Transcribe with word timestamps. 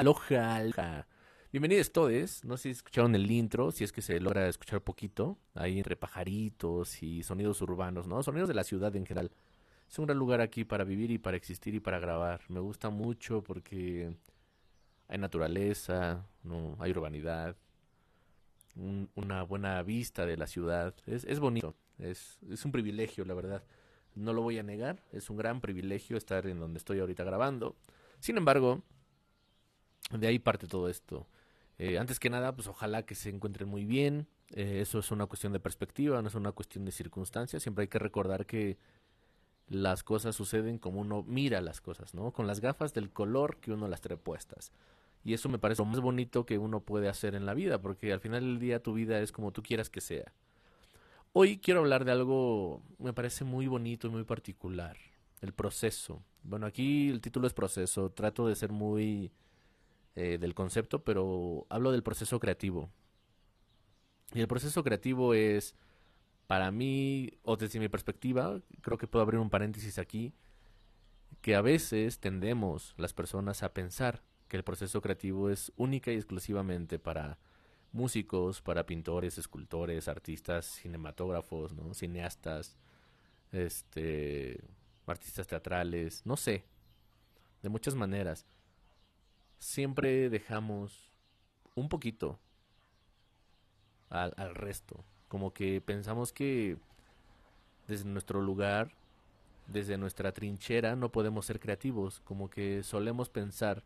Aloha, 0.00 0.56
aloha. 0.56 1.06
Bienvenidos 1.52 1.92
todos. 1.92 2.42
No 2.42 2.56
sé 2.56 2.62
si 2.62 2.70
escucharon 2.70 3.14
el 3.14 3.30
intro, 3.30 3.70
si 3.70 3.84
es 3.84 3.92
que 3.92 4.00
se 4.00 4.18
logra 4.18 4.48
escuchar 4.48 4.80
poquito, 4.80 5.36
ahí 5.54 5.76
entre 5.76 5.94
pajaritos 5.94 7.02
y 7.02 7.22
sonidos 7.22 7.60
urbanos, 7.60 8.06
¿no? 8.06 8.22
Sonidos 8.22 8.48
de 8.48 8.54
la 8.54 8.64
ciudad 8.64 8.96
en 8.96 9.04
general. 9.04 9.30
Es 9.90 9.98
un 9.98 10.06
gran 10.06 10.16
lugar 10.16 10.40
aquí 10.40 10.64
para 10.64 10.84
vivir 10.84 11.10
y 11.10 11.18
para 11.18 11.36
existir 11.36 11.74
y 11.74 11.80
para 11.80 11.98
grabar. 11.98 12.40
Me 12.48 12.60
gusta 12.60 12.88
mucho 12.88 13.42
porque 13.44 14.16
hay 15.06 15.18
naturaleza, 15.18 16.24
no 16.44 16.76
hay 16.78 16.92
urbanidad, 16.92 17.54
un- 18.76 19.10
una 19.16 19.42
buena 19.42 19.82
vista 19.82 20.24
de 20.24 20.38
la 20.38 20.46
ciudad. 20.46 20.94
Es, 21.04 21.24
es 21.24 21.40
bonito, 21.40 21.74
es, 21.98 22.38
es 22.48 22.64
un 22.64 22.72
privilegio, 22.72 23.26
la 23.26 23.34
verdad. 23.34 23.64
No 24.14 24.32
lo 24.32 24.40
voy 24.40 24.58
a 24.58 24.62
negar, 24.62 25.02
es 25.12 25.28
un 25.28 25.36
gran 25.36 25.60
privilegio 25.60 26.16
estar 26.16 26.46
en 26.46 26.58
donde 26.58 26.78
estoy 26.78 27.00
ahorita 27.00 27.22
grabando. 27.22 27.76
Sin 28.18 28.38
embargo, 28.38 28.82
de 30.10 30.26
ahí 30.26 30.38
parte 30.38 30.66
todo 30.66 30.88
esto. 30.88 31.26
Eh, 31.78 31.98
antes 31.98 32.20
que 32.20 32.30
nada, 32.30 32.54
pues 32.54 32.66
ojalá 32.68 33.04
que 33.04 33.14
se 33.14 33.30
encuentren 33.30 33.68
muy 33.68 33.84
bien. 33.84 34.26
Eh, 34.50 34.80
eso 34.82 34.98
es 34.98 35.10
una 35.10 35.26
cuestión 35.26 35.52
de 35.52 35.60
perspectiva, 35.60 36.20
no 36.20 36.28
es 36.28 36.34
una 36.34 36.52
cuestión 36.52 36.84
de 36.84 36.92
circunstancias. 36.92 37.62
Siempre 37.62 37.82
hay 37.82 37.88
que 37.88 37.98
recordar 37.98 38.46
que 38.46 38.76
las 39.68 40.02
cosas 40.02 40.34
suceden 40.34 40.78
como 40.78 41.00
uno 41.00 41.22
mira 41.26 41.60
las 41.60 41.80
cosas, 41.80 42.12
¿no? 42.12 42.32
Con 42.32 42.46
las 42.46 42.60
gafas 42.60 42.92
del 42.92 43.10
color 43.10 43.58
que 43.58 43.72
uno 43.72 43.88
las 43.88 44.00
trae 44.00 44.16
puestas. 44.16 44.72
Y 45.24 45.32
eso 45.34 45.48
me 45.48 45.58
parece 45.58 45.82
lo 45.82 45.86
más 45.86 46.00
bonito 46.00 46.44
que 46.44 46.58
uno 46.58 46.80
puede 46.80 47.08
hacer 47.08 47.34
en 47.34 47.46
la 47.46 47.54
vida, 47.54 47.80
porque 47.80 48.12
al 48.12 48.20
final 48.20 48.42
del 48.42 48.58
día 48.58 48.82
tu 48.82 48.94
vida 48.94 49.20
es 49.20 49.32
como 49.32 49.52
tú 49.52 49.62
quieras 49.62 49.88
que 49.88 50.00
sea. 50.00 50.32
Hoy 51.32 51.58
quiero 51.58 51.80
hablar 51.80 52.04
de 52.04 52.12
algo 52.12 52.82
me 52.98 53.12
parece 53.12 53.44
muy 53.44 53.68
bonito 53.68 54.08
y 54.08 54.10
muy 54.10 54.24
particular, 54.24 54.96
el 55.40 55.52
proceso. 55.52 56.22
Bueno, 56.42 56.66
aquí 56.66 57.08
el 57.08 57.20
título 57.20 57.46
es 57.46 57.54
proceso, 57.54 58.10
trato 58.10 58.48
de 58.48 58.56
ser 58.56 58.72
muy 58.72 59.30
eh, 60.16 60.38
del 60.38 60.54
concepto, 60.54 61.04
pero 61.04 61.66
hablo 61.68 61.92
del 61.92 62.02
proceso 62.02 62.40
creativo. 62.40 62.90
Y 64.32 64.40
el 64.40 64.48
proceso 64.48 64.82
creativo 64.84 65.34
es, 65.34 65.74
para 66.46 66.70
mí, 66.70 67.32
o 67.42 67.56
desde 67.56 67.80
mi 67.80 67.88
perspectiva, 67.88 68.60
creo 68.80 68.98
que 68.98 69.06
puedo 69.06 69.22
abrir 69.22 69.40
un 69.40 69.50
paréntesis 69.50 69.98
aquí, 69.98 70.32
que 71.40 71.54
a 71.54 71.62
veces 71.62 72.20
tendemos 72.20 72.94
las 72.96 73.12
personas 73.14 73.62
a 73.62 73.72
pensar 73.72 74.22
que 74.48 74.56
el 74.56 74.64
proceso 74.64 75.00
creativo 75.00 75.48
es 75.48 75.72
única 75.76 76.12
y 76.12 76.16
exclusivamente 76.16 76.98
para 76.98 77.38
músicos, 77.92 78.60
para 78.62 78.86
pintores, 78.86 79.38
escultores, 79.38 80.08
artistas, 80.08 80.66
cinematógrafos, 80.66 81.72
¿no? 81.72 81.94
cineastas, 81.94 82.76
este, 83.52 84.60
artistas 85.06 85.46
teatrales, 85.46 86.22
no 86.24 86.36
sé, 86.36 86.64
de 87.62 87.68
muchas 87.68 87.94
maneras. 87.94 88.46
Siempre 89.60 90.28
dejamos 90.30 91.12
un 91.76 91.88
poquito 91.88 92.40
al, 94.08 94.34
al 94.36 94.54
resto, 94.56 95.04
como 95.28 95.52
que 95.52 95.80
pensamos 95.80 96.32
que 96.32 96.76
desde 97.86 98.08
nuestro 98.08 98.40
lugar, 98.40 98.90
desde 99.68 99.96
nuestra 99.98 100.32
trinchera, 100.32 100.96
no 100.96 101.12
podemos 101.12 101.46
ser 101.46 101.60
creativos, 101.60 102.20
como 102.20 102.50
que 102.50 102.82
solemos 102.82 103.28
pensar 103.28 103.84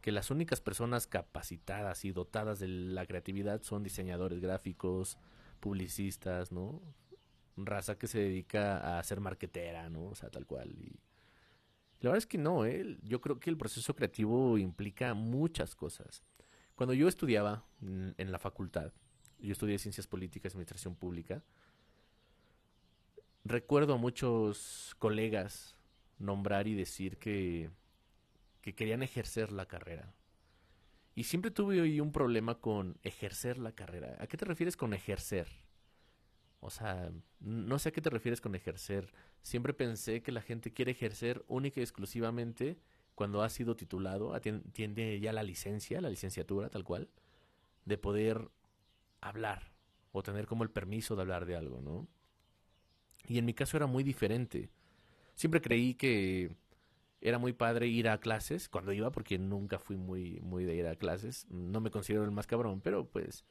que 0.00 0.12
las 0.12 0.30
únicas 0.30 0.60
personas 0.60 1.08
capacitadas 1.08 2.04
y 2.04 2.12
dotadas 2.12 2.60
de 2.60 2.68
la 2.68 3.06
creatividad 3.06 3.62
son 3.62 3.82
diseñadores 3.82 4.40
gráficos, 4.40 5.18
publicistas, 5.58 6.52
¿no? 6.52 6.80
Raza 7.56 7.98
que 7.98 8.06
se 8.06 8.20
dedica 8.20 8.98
a 8.98 9.02
ser 9.02 9.20
marquetera, 9.20 9.88
¿no? 9.88 10.04
O 10.04 10.14
sea, 10.14 10.30
tal 10.30 10.46
cual. 10.46 10.76
La 12.06 12.12
verdad 12.12 12.24
es 12.24 12.26
que 12.26 12.38
no, 12.38 12.64
¿eh? 12.64 12.98
Yo 13.02 13.20
creo 13.20 13.38
que 13.38 13.50
el 13.50 13.56
proceso 13.56 13.94
creativo 13.94 14.58
implica 14.58 15.14
muchas 15.14 15.74
cosas. 15.74 16.22
Cuando 16.74 16.94
yo 16.94 17.08
estudiaba 17.08 17.64
en, 17.80 18.32
la 18.32 18.38
facultad, 18.38 18.92
yo 19.38 19.52
estudié 19.52 19.78
Ciencias 19.78 20.06
Políticas 20.06 20.52
y 20.52 20.56
Administración 20.56 20.94
Pública, 20.94 21.42
recuerdo 23.44 23.94
a 23.94 23.96
muchos 23.96 24.94
colegas 24.98 25.76
nombrar 26.18 26.66
y 26.66 26.74
decir 26.74 27.18
que 27.18 27.70
que 28.66 28.74
querían 28.74 29.04
ejercer 29.04 29.52
la 29.52 29.66
carrera. 29.66 30.12
Y 31.14 31.22
siempre 31.22 31.52
tuve 31.52 32.00
un 32.00 32.10
problema 32.10 32.56
con 32.56 32.98
ejercer 33.04 33.58
la 33.58 33.70
carrera. 33.70 34.16
¿A 34.18 34.26
qué 34.26 34.36
te 34.36 34.44
refieres 34.44 34.76
con 34.76 34.92
ejercer? 34.92 35.46
O 36.66 36.70
sea, 36.70 37.12
no 37.38 37.78
sé 37.78 37.90
a 37.90 37.92
qué 37.92 38.00
te 38.00 38.10
refieres 38.10 38.40
con 38.40 38.56
ejercer. 38.56 39.12
Siempre 39.40 39.72
pensé 39.72 40.20
que 40.20 40.32
la 40.32 40.42
gente 40.42 40.72
quiere 40.72 40.90
ejercer 40.90 41.44
única 41.46 41.78
y 41.78 41.84
exclusivamente 41.84 42.76
cuando 43.14 43.42
ha 43.42 43.48
sido 43.48 43.76
titulado, 43.76 44.38
tiene 44.72 45.20
ya 45.20 45.32
la 45.32 45.44
licencia, 45.44 46.00
la 46.00 46.10
licenciatura 46.10 46.68
tal 46.68 46.82
cual, 46.82 47.08
de 47.84 47.98
poder 47.98 48.50
hablar 49.20 49.72
o 50.10 50.24
tener 50.24 50.46
como 50.46 50.64
el 50.64 50.70
permiso 50.70 51.14
de 51.14 51.22
hablar 51.22 51.46
de 51.46 51.54
algo, 51.54 51.80
¿no? 51.80 52.08
Y 53.28 53.38
en 53.38 53.44
mi 53.44 53.54
caso 53.54 53.76
era 53.76 53.86
muy 53.86 54.02
diferente. 54.02 54.68
Siempre 55.36 55.60
creí 55.60 55.94
que 55.94 56.50
era 57.20 57.38
muy 57.38 57.52
padre 57.52 57.86
ir 57.86 58.08
a 58.08 58.18
clases 58.18 58.68
cuando 58.68 58.92
iba, 58.92 59.12
porque 59.12 59.38
nunca 59.38 59.78
fui 59.78 59.96
muy, 59.96 60.40
muy 60.40 60.64
de 60.64 60.74
ir 60.74 60.88
a 60.88 60.96
clases. 60.96 61.46
No 61.48 61.80
me 61.80 61.92
considero 61.92 62.24
el 62.24 62.32
más 62.32 62.48
cabrón, 62.48 62.80
pero 62.80 63.06
pues 63.06 63.44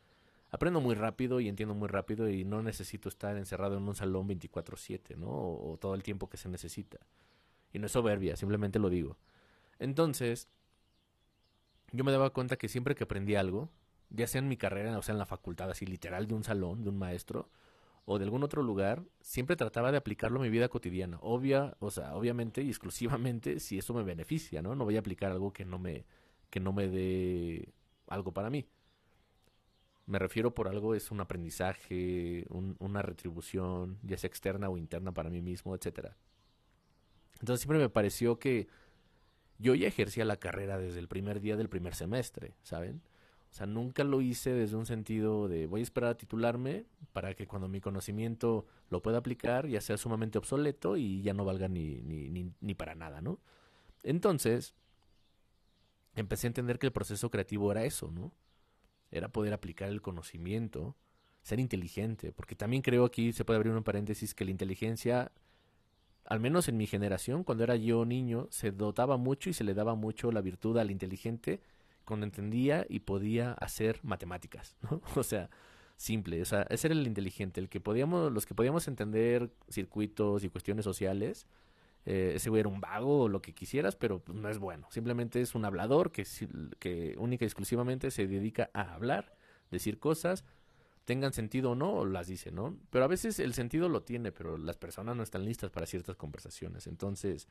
aprendo 0.52 0.82
muy 0.82 0.96
rápido 0.96 1.40
y 1.40 1.48
entiendo 1.50 1.76
muy 1.76 1.88
rápido 1.88 2.30
y 2.30 2.44
no 2.46 2.62
necesito 2.62 3.10
estar 3.10 3.38
encerrado 3.38 3.78
en 3.78 3.88
un 3.88 3.96
salón 3.96 4.28
24/7, 4.28 5.16
¿no? 5.16 5.30
O, 5.30 5.78
todo 5.80 5.96
el 5.96 6.04
tiempo 6.04 6.30
que 6.30 6.38
se 6.38 6.50
necesita. 6.50 7.00
Y 7.74 7.80
no 7.80 7.88
es 7.88 7.92
soberbia, 7.92 8.36
simplemente 8.38 8.80
lo 8.80 8.90
digo. 8.90 9.18
Entonces, 9.80 10.48
yo 11.92 12.04
me 12.04 12.12
daba 12.12 12.30
cuenta 12.32 12.58
que 12.58 12.70
siempre 12.70 12.96
que 12.96 13.04
aprendí 13.04 13.36
algo, 13.36 13.70
ya 14.10 14.28
sea 14.28 14.40
en 14.40 14.48
mi 14.48 14.58
carrera, 14.58 14.98
o 14.98 15.02
sea 15.02 15.14
en 15.14 15.20
la 15.20 15.26
facultad, 15.26 15.70
así 15.70 15.86
literal 15.86 16.28
de 16.28 16.36
un 16.36 16.44
salón, 16.44 16.84
de 16.84 16.90
un 16.90 16.98
maestro, 16.98 17.50
o 18.06 18.20
de 18.20 18.26
algún 18.26 18.44
otro 18.44 18.62
lugar, 18.62 19.04
siempre 19.22 19.56
trataba 19.56 19.92
de 19.92 19.98
aplicarlo 19.98 20.40
a 20.40 20.44
mi 20.44 20.50
vida 20.50 20.70
cotidiana. 20.70 21.18
Obvia, 21.22 21.76
o 21.80 21.90
sea, 21.92 22.16
obviamente 22.16 22.62
y 22.62 22.70
exclusivamente 22.70 23.60
si 23.60 23.78
eso 23.80 23.94
me 23.94 24.04
beneficia, 24.04 24.62
¿no? 24.62 24.76
No 24.76 24.86
voy 24.86 24.96
a 24.96 25.00
aplicar 25.00 25.32
algo 25.32 25.52
que 25.52 25.66
no 25.66 25.80
me, 25.80 26.06
que 26.52 26.60
no 26.60 26.72
me 26.72 26.88
dé 26.88 27.74
algo 28.08 28.32
para 28.32 28.50
mí. 28.50 28.68
Me 30.08 30.20
refiero 30.20 30.54
por 30.54 30.68
algo 30.68 30.96
es 30.96 31.12
un 31.12 31.20
aprendizaje, 31.22 32.46
un- 32.50 32.76
una 32.80 33.02
retribución, 33.02 33.98
ya 34.04 34.18
sea 34.18 34.28
externa 34.28 34.70
o 34.70 34.78
interna 34.78 35.14
para 35.14 35.30
mí 35.30 35.42
mismo, 35.42 35.76
etcétera. 35.76 36.16
Entonces 37.40 37.62
siempre 37.62 37.80
me 37.80 37.90
pareció 37.90 38.40
que 38.40 38.68
yo 39.60 39.76
ya 39.76 39.88
ejercía 39.88 40.26
la 40.26 40.38
carrera 40.38 40.80
desde 40.80 41.00
el 41.00 41.08
primer 41.08 41.42
día 41.42 41.58
del 41.58 41.70
primer 41.70 41.96
semestre, 41.96 42.56
¿saben? 42.64 43.02
O 43.52 43.56
sea, 43.56 43.68
nunca 43.68 44.04
lo 44.04 44.22
hice 44.22 44.52
desde 44.52 44.78
un 44.78 44.86
sentido 44.86 45.48
de 45.50 45.68
voy 45.68 45.82
a 45.82 45.84
esperar 45.84 46.12
a 46.12 46.18
titularme 46.18 46.86
para 47.14 47.36
que 47.36 47.48
cuando 47.48 47.70
mi 47.70 47.82
conocimiento 47.82 48.66
lo 48.90 49.02
pueda 49.02 49.20
aplicar 49.20 49.68
ya 49.68 49.82
sea 49.82 49.98
sumamente 49.98 50.38
obsoleto 50.40 50.98
y 50.98 51.22
ya 51.24 51.34
no 51.34 51.46
valga 51.46 51.68
ni, 51.70 52.02
ni, 52.04 52.30
ni, 52.30 52.52
ni 52.62 52.76
para 52.76 52.96
nada, 52.96 53.22
¿no? 53.22 53.40
Entonces, 54.04 54.76
empecé 56.16 56.48
a 56.48 56.50
entender 56.50 56.80
que 56.80 56.88
el 56.88 56.94
proceso 56.94 57.30
creativo 57.30 57.72
era 57.72 57.86
eso, 57.86 58.12
¿no? 58.12 58.32
Era 59.12 59.30
poder 59.30 59.54
aplicar 59.54 59.90
el 59.90 60.02
conocimiento, 60.02 60.96
ser 61.42 61.60
inteligente, 61.60 62.32
porque 62.32 62.56
también 62.56 62.82
creo 62.82 63.06
aquí 63.06 63.32
se 63.32 63.46
puede 63.46 63.58
abrir 63.58 63.74
un 63.74 63.84
paréntesis 63.84 64.34
que 64.34 64.46
la 64.46 64.52
inteligencia, 64.52 65.32
al 66.26 66.40
menos 66.40 66.68
en 66.68 66.78
mi 66.78 66.88
generación, 66.88 67.44
cuando 67.44 67.64
era 67.64 67.76
yo 67.76 68.06
niño, 68.06 68.48
se 68.50 68.72
dotaba 68.72 69.18
mucho 69.18 69.50
y 69.50 69.54
se 69.54 69.64
le 69.64 69.74
daba 69.74 69.96
mucho 69.96 70.32
la 70.32 70.42
virtud 70.42 70.78
al 70.78 70.92
inteligente 70.92 71.62
cuando 72.04 72.26
entendía 72.26 72.86
y 72.88 73.00
podía 73.00 73.54
hacer 73.54 74.00
matemáticas, 74.04 74.76
¿no? 74.82 75.02
O 75.16 75.24
sea, 75.24 75.50
simple, 75.98 76.42
o 76.42 76.46
sea, 76.46 76.64
ese 76.70 76.88
era 76.88 76.96
el 76.96 77.08
inteligente, 77.08 77.60
el 77.60 77.70
que 77.70 77.80
podíamos, 77.80 78.32
los 78.32 78.46
que 78.46 78.56
podíamos 78.56 78.88
entender 78.88 79.52
circuitos 79.70 80.44
y 80.44 80.50
cuestiones 80.50 80.86
sociales, 80.86 81.48
eh, 82.06 82.34
ese 82.36 82.50
güey 82.50 82.60
era 82.60 82.70
un 82.70 82.80
vago 82.80 83.24
o 83.24 83.30
lo 83.30 83.42
que 83.42 83.54
quisieras, 83.54 83.96
pero 83.96 84.20
pues, 84.20 84.38
no 84.38 84.50
es 84.50 84.60
bueno, 84.60 84.88
simplemente 84.92 85.42
es 85.42 85.56
un 85.56 85.66
hablador 85.66 86.12
que, 86.12 86.26
que 86.80 87.16
única 87.18 87.46
y 87.46 87.48
exclusivamente 87.48 88.12
se 88.12 88.28
dedica 88.28 88.70
a 88.74 88.94
hablar, 88.94 89.36
decir 89.72 90.00
cosas, 90.00 90.46
tengan 91.06 91.34
sentido 91.34 91.72
o 91.72 91.76
no, 91.76 92.06
las 92.06 92.28
dice, 92.28 92.52
¿no? 92.52 92.78
Pero 92.90 93.06
a 93.06 93.08
veces 93.08 93.40
el 93.40 93.54
sentido 93.54 93.90
lo 93.90 94.04
tiene, 94.04 94.32
pero 94.32 94.58
las 94.58 94.78
personas 94.78 95.16
no 95.16 95.24
están 95.24 95.46
listas 95.46 95.72
para 95.72 95.86
ciertas 95.86 96.16
conversaciones, 96.16 96.88
entonces 96.88 97.48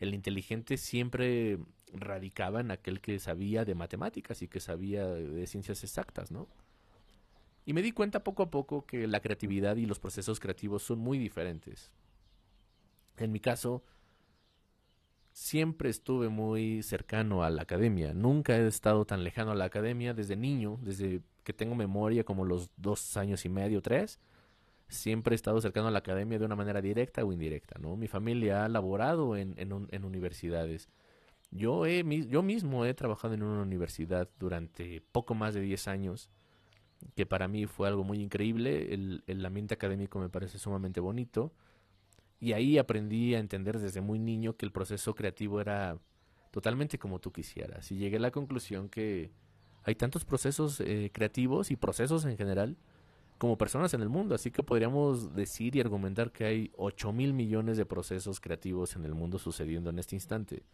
el 0.00 0.12
inteligente 0.12 0.76
siempre 0.76 1.58
radicaba 1.92 2.60
en 2.60 2.72
aquel 2.72 3.00
que 3.00 3.18
sabía 3.18 3.64
de 3.64 3.74
matemáticas 3.74 4.42
y 4.42 4.48
que 4.48 4.60
sabía 4.60 5.06
de 5.06 5.46
ciencias 5.46 5.82
exactas, 5.84 6.30
¿no? 6.30 6.48
Y 7.66 7.72
me 7.72 7.82
di 7.82 7.92
cuenta 7.92 8.22
poco 8.22 8.42
a 8.42 8.50
poco 8.50 8.84
que 8.84 9.06
la 9.06 9.20
creatividad 9.20 9.76
y 9.76 9.86
los 9.86 9.98
procesos 9.98 10.40
creativos 10.40 10.82
son 10.82 10.98
muy 10.98 11.18
diferentes. 11.18 11.90
En 13.16 13.32
mi 13.32 13.40
caso, 13.40 13.82
siempre 15.34 15.90
estuve 15.90 16.30
muy 16.30 16.82
cercano 16.84 17.44
a 17.44 17.50
la 17.50 17.64
academia. 17.64 18.14
Nunca 18.14 18.56
he 18.58 18.68
estado 18.68 19.06
tan 19.06 19.24
lejano 19.24 19.52
a 19.52 19.56
la 19.56 19.66
academia 19.66 20.14
desde 20.14 20.36
niño, 20.36 20.78
desde 20.82 21.22
que 21.44 21.54
tengo 21.54 21.76
memoria, 21.76 22.24
como 22.24 22.46
los 22.46 22.70
dos 22.78 23.18
años 23.18 23.46
y 23.46 23.50
medio, 23.50 23.82
tres. 23.82 24.20
Siempre 24.88 25.34
he 25.34 25.36
estado 25.36 25.60
cercano 25.60 25.88
a 25.88 25.90
la 25.90 26.00
academia 26.00 26.38
de 26.38 26.44
una 26.46 26.56
manera 26.56 26.82
directa 26.82 27.24
o 27.24 27.32
indirecta, 27.32 27.78
¿no? 27.80 27.96
Mi 27.96 28.08
familia 28.08 28.64
ha 28.64 28.68
laborado 28.68 29.36
en, 29.36 29.54
en 29.58 29.72
un- 29.72 29.88
en 29.92 30.04
universidades. 30.04 30.88
Yo, 31.50 31.86
he, 31.86 32.04
yo 32.28 32.42
mismo 32.42 32.84
he 32.86 32.94
trabajado 32.94 33.34
en 33.34 33.42
una 33.44 33.62
universidad 33.62 34.28
durante 34.40 35.02
poco 35.12 35.34
más 35.34 35.54
de 35.54 35.60
10 35.62 35.88
años, 35.88 36.30
que 37.16 37.26
para 37.26 37.48
mí 37.48 37.66
fue 37.66 37.88
algo 37.88 38.04
muy 38.04 38.20
increíble. 38.22 38.94
El 39.26 39.46
ambiente 39.46 39.74
académico 39.74 40.18
me 40.18 40.28
parece 40.28 40.58
sumamente 40.58 41.00
bonito. 41.00 41.52
Y 42.44 42.52
ahí 42.52 42.76
aprendí 42.76 43.34
a 43.34 43.38
entender 43.38 43.78
desde 43.78 44.02
muy 44.02 44.18
niño 44.18 44.54
que 44.54 44.66
el 44.66 44.70
proceso 44.70 45.14
creativo 45.14 45.62
era 45.62 45.98
totalmente 46.50 46.98
como 46.98 47.18
tú 47.18 47.32
quisieras. 47.32 47.90
Y 47.90 47.96
llegué 47.96 48.18
a 48.18 48.20
la 48.20 48.30
conclusión 48.30 48.90
que 48.90 49.30
hay 49.82 49.94
tantos 49.94 50.26
procesos 50.26 50.78
eh, 50.80 51.10
creativos 51.10 51.70
y 51.70 51.76
procesos 51.76 52.26
en 52.26 52.36
general 52.36 52.76
como 53.38 53.56
personas 53.56 53.94
en 53.94 54.02
el 54.02 54.10
mundo. 54.10 54.34
Así 54.34 54.50
que 54.50 54.62
podríamos 54.62 55.34
decir 55.34 55.74
y 55.74 55.80
argumentar 55.80 56.32
que 56.32 56.44
hay 56.44 56.70
8 56.76 57.14
mil 57.14 57.32
millones 57.32 57.78
de 57.78 57.86
procesos 57.86 58.40
creativos 58.40 58.94
en 58.94 59.06
el 59.06 59.14
mundo 59.14 59.38
sucediendo 59.38 59.88
en 59.88 59.98
este 59.98 60.14
instante. 60.14 60.64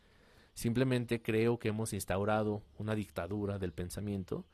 Simplemente 0.54 1.22
creo 1.22 1.60
que 1.60 1.68
hemos 1.68 1.92
instaurado 1.92 2.64
una 2.78 2.96
dictadura 2.96 3.60
del 3.60 3.72
pensamiento, 3.72 4.44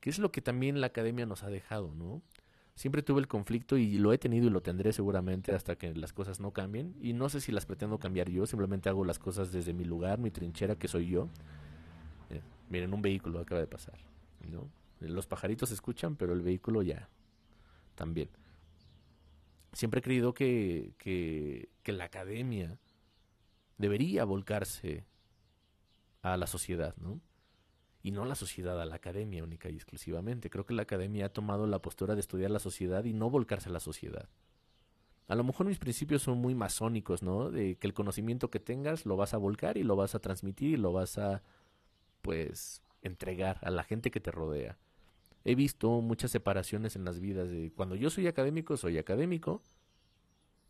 que 0.00 0.08
es 0.08 0.18
lo 0.18 0.32
que 0.32 0.40
también 0.40 0.80
la 0.80 0.86
academia 0.86 1.26
nos 1.26 1.42
ha 1.42 1.50
dejado, 1.50 1.92
¿no? 1.94 2.22
Siempre 2.74 3.02
tuve 3.02 3.20
el 3.20 3.28
conflicto 3.28 3.76
y 3.76 3.98
lo 3.98 4.12
he 4.12 4.18
tenido 4.18 4.46
y 4.46 4.50
lo 4.50 4.62
tendré 4.62 4.92
seguramente 4.92 5.54
hasta 5.54 5.76
que 5.76 5.94
las 5.94 6.12
cosas 6.12 6.40
no 6.40 6.52
cambien. 6.52 6.94
Y 7.00 7.12
no 7.12 7.28
sé 7.28 7.40
si 7.40 7.52
las 7.52 7.66
pretendo 7.66 7.98
cambiar 7.98 8.30
yo, 8.30 8.46
simplemente 8.46 8.88
hago 8.88 9.04
las 9.04 9.18
cosas 9.18 9.52
desde 9.52 9.74
mi 9.74 9.84
lugar, 9.84 10.18
mi 10.18 10.30
trinchera, 10.30 10.76
que 10.76 10.88
soy 10.88 11.08
yo. 11.08 11.28
Eh, 12.30 12.40
miren, 12.70 12.94
un 12.94 13.02
vehículo 13.02 13.40
acaba 13.40 13.60
de 13.60 13.66
pasar. 13.66 13.98
¿no? 14.50 14.68
Los 15.00 15.26
pajaritos 15.26 15.70
escuchan, 15.70 16.16
pero 16.16 16.32
el 16.32 16.40
vehículo 16.40 16.82
ya 16.82 17.08
también. 17.94 18.30
Siempre 19.72 20.00
he 20.00 20.02
creído 20.02 20.34
que, 20.34 20.94
que, 20.98 21.68
que 21.82 21.92
la 21.92 22.04
academia 22.04 22.78
debería 23.78 24.24
volcarse 24.24 25.04
a 26.22 26.36
la 26.36 26.46
sociedad, 26.46 26.94
¿no? 26.98 27.20
Y 28.02 28.10
no 28.10 28.24
la 28.24 28.34
sociedad 28.34 28.80
a 28.80 28.84
la 28.84 28.96
academia 28.96 29.44
única 29.44 29.70
y 29.70 29.74
exclusivamente. 29.74 30.50
Creo 30.50 30.66
que 30.66 30.74
la 30.74 30.82
academia 30.82 31.26
ha 31.26 31.32
tomado 31.32 31.66
la 31.66 31.80
postura 31.80 32.14
de 32.14 32.20
estudiar 32.20 32.50
la 32.50 32.58
sociedad 32.58 33.04
y 33.04 33.12
no 33.12 33.30
volcarse 33.30 33.68
a 33.68 33.72
la 33.72 33.80
sociedad. 33.80 34.28
A 35.28 35.34
lo 35.34 35.44
mejor 35.44 35.66
mis 35.66 35.78
principios 35.78 36.22
son 36.22 36.38
muy 36.38 36.54
masónicos, 36.54 37.22
¿no? 37.22 37.50
De 37.50 37.76
que 37.76 37.86
el 37.86 37.94
conocimiento 37.94 38.50
que 38.50 38.60
tengas 38.60 39.06
lo 39.06 39.16
vas 39.16 39.34
a 39.34 39.38
volcar 39.38 39.76
y 39.76 39.84
lo 39.84 39.96
vas 39.96 40.14
a 40.14 40.18
transmitir 40.18 40.70
y 40.70 40.76
lo 40.76 40.92
vas 40.92 41.16
a, 41.16 41.42
pues, 42.22 42.82
entregar 43.02 43.58
a 43.62 43.70
la 43.70 43.84
gente 43.84 44.10
que 44.10 44.20
te 44.20 44.30
rodea. 44.30 44.78
He 45.44 45.54
visto 45.54 46.00
muchas 46.00 46.32
separaciones 46.32 46.96
en 46.96 47.04
las 47.04 47.20
vidas 47.20 47.50
de 47.50 47.72
cuando 47.74 47.94
yo 47.94 48.10
soy 48.10 48.26
académico, 48.26 48.76
soy 48.76 48.98
académico, 48.98 49.62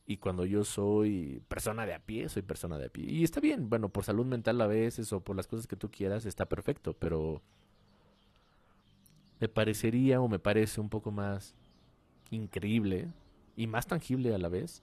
y 0.06 0.16
cuando 0.16 0.44
yo 0.44 0.64
soy 0.64 1.42
persona 1.48 1.86
de 1.86 1.94
a 1.94 2.00
pie, 2.00 2.28
soy 2.28 2.42
persona 2.42 2.78
de 2.78 2.86
a 2.86 2.88
pie. 2.88 3.04
Y 3.04 3.24
está 3.24 3.40
bien, 3.40 3.68
bueno, 3.68 3.88
por 3.88 4.04
salud 4.04 4.26
mental 4.26 4.60
a 4.60 4.66
veces 4.66 5.12
o 5.12 5.20
por 5.20 5.36
las 5.36 5.46
cosas 5.46 5.66
que 5.66 5.76
tú 5.76 5.90
quieras, 5.90 6.26
está 6.26 6.46
perfecto, 6.46 6.94
pero 6.94 7.42
me 9.40 9.48
parecería 9.48 10.20
o 10.20 10.28
me 10.28 10.38
parece 10.38 10.80
un 10.80 10.88
poco 10.88 11.10
más 11.12 11.54
increíble 12.30 13.08
y 13.56 13.66
más 13.66 13.86
tangible 13.86 14.34
a 14.34 14.38
la 14.38 14.48
vez 14.48 14.82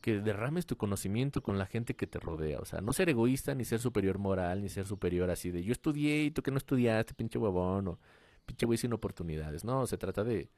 que 0.00 0.20
derrames 0.20 0.66
tu 0.66 0.76
conocimiento 0.76 1.42
con 1.42 1.58
la 1.58 1.66
gente 1.66 1.94
que 1.94 2.06
te 2.06 2.18
rodea. 2.18 2.58
O 2.58 2.64
sea, 2.64 2.80
no 2.80 2.92
ser 2.92 3.08
egoísta, 3.08 3.54
ni 3.54 3.64
ser 3.64 3.80
superior 3.80 4.18
moral, 4.18 4.62
ni 4.62 4.68
ser 4.68 4.86
superior 4.86 5.30
así 5.30 5.50
de 5.50 5.62
yo 5.62 5.72
estudié 5.72 6.24
y 6.24 6.30
tú 6.30 6.42
que 6.42 6.50
no 6.50 6.58
estudiaste, 6.58 7.14
pinche 7.14 7.38
huevón, 7.38 7.88
o 7.88 7.98
pinche 8.44 8.66
güey 8.66 8.78
sin 8.78 8.92
oportunidades. 8.92 9.64
No, 9.64 9.86
se 9.86 9.98
trata 9.98 10.24
de, 10.24 10.50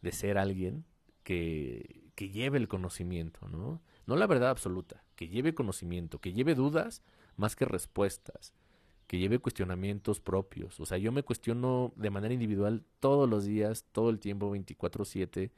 de 0.00 0.12
ser 0.12 0.38
alguien 0.38 0.86
que, 1.22 2.05
que 2.16 2.30
lleve 2.30 2.58
el 2.58 2.66
conocimiento, 2.66 3.46
¿no? 3.48 3.80
No 4.06 4.16
la 4.16 4.26
verdad 4.26 4.50
absoluta, 4.50 5.04
que 5.14 5.28
lleve 5.28 5.54
conocimiento, 5.54 6.18
que 6.18 6.32
lleve 6.32 6.54
dudas 6.54 7.02
más 7.36 7.54
que 7.54 7.66
respuestas, 7.66 8.54
que 9.06 9.18
lleve 9.18 9.38
cuestionamientos 9.38 10.20
propios. 10.20 10.80
O 10.80 10.86
sea, 10.86 10.98
yo 10.98 11.12
me 11.12 11.22
cuestiono 11.22 11.92
de 11.94 12.10
manera 12.10 12.34
individual 12.34 12.82
todos 13.00 13.28
los 13.28 13.44
días, 13.44 13.84
todo 13.92 14.10
el 14.10 14.18
tiempo, 14.18 14.50
24/7. 14.50 15.52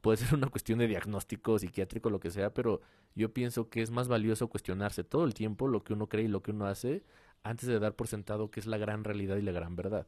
Puede 0.00 0.16
ser 0.24 0.34
una 0.34 0.48
cuestión 0.48 0.78
de 0.78 0.88
diagnóstico 0.88 1.58
psiquiátrico, 1.58 2.10
lo 2.10 2.18
que 2.18 2.30
sea, 2.30 2.52
pero 2.54 2.80
yo 3.14 3.32
pienso 3.32 3.68
que 3.68 3.82
es 3.82 3.90
más 3.90 4.08
valioso 4.08 4.48
cuestionarse 4.48 5.04
todo 5.04 5.24
el 5.24 5.34
tiempo 5.34 5.68
lo 5.68 5.84
que 5.84 5.92
uno 5.92 6.08
cree 6.08 6.24
y 6.24 6.28
lo 6.28 6.42
que 6.42 6.50
uno 6.50 6.66
hace 6.66 7.04
antes 7.42 7.68
de 7.68 7.78
dar 7.78 7.94
por 7.94 8.08
sentado 8.08 8.50
que 8.50 8.58
es 8.58 8.66
la 8.66 8.78
gran 8.78 9.04
realidad 9.04 9.36
y 9.36 9.42
la 9.42 9.52
gran 9.52 9.76
verdad. 9.76 10.06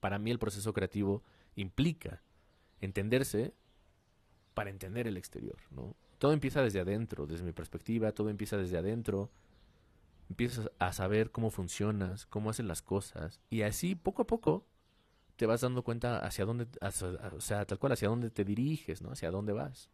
Para 0.00 0.18
mí 0.18 0.32
el 0.32 0.40
proceso 0.40 0.72
creativo 0.72 1.22
implica 1.54 2.22
entenderse 2.80 3.54
para 4.54 4.70
entender 4.70 5.06
el 5.06 5.16
exterior, 5.16 5.56
¿no? 5.70 5.94
Todo 6.18 6.32
empieza 6.32 6.62
desde 6.62 6.80
adentro, 6.80 7.26
desde 7.26 7.44
mi 7.44 7.52
perspectiva, 7.52 8.12
todo 8.12 8.28
empieza 8.28 8.56
desde 8.56 8.78
adentro. 8.78 9.30
Empiezas 10.28 10.70
a 10.78 10.92
saber 10.92 11.30
cómo 11.30 11.50
funcionas, 11.50 12.26
cómo 12.26 12.50
hacen 12.50 12.68
las 12.68 12.80
cosas 12.80 13.40
y 13.50 13.62
así 13.62 13.94
poco 13.94 14.22
a 14.22 14.26
poco 14.26 14.64
te 15.36 15.46
vas 15.46 15.60
dando 15.60 15.82
cuenta 15.82 16.18
hacia 16.18 16.44
dónde, 16.44 16.66
o 16.80 17.40
sea, 17.40 17.66
tal 17.66 17.78
cual 17.78 17.92
hacia 17.92 18.08
dónde 18.08 18.30
te 18.30 18.44
diriges, 18.44 19.02
¿no? 19.02 19.10
Hacia 19.10 19.30
dónde 19.30 19.52
vas. 19.52 19.90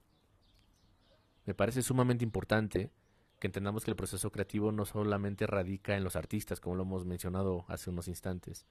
Me 1.46 1.54
parece 1.54 1.82
sumamente 1.82 2.24
importante 2.24 2.90
que 3.40 3.46
entendamos 3.46 3.84
que 3.84 3.90
el 3.90 3.96
proceso 3.96 4.30
creativo 4.30 4.70
no 4.70 4.84
solamente 4.84 5.46
radica 5.46 5.96
en 5.96 6.04
los 6.04 6.16
artistas, 6.16 6.60
como 6.60 6.76
lo 6.76 6.82
hemos 6.82 7.04
mencionado 7.06 7.64
hace 7.68 7.90
unos 7.90 8.08
instantes, 8.08 8.66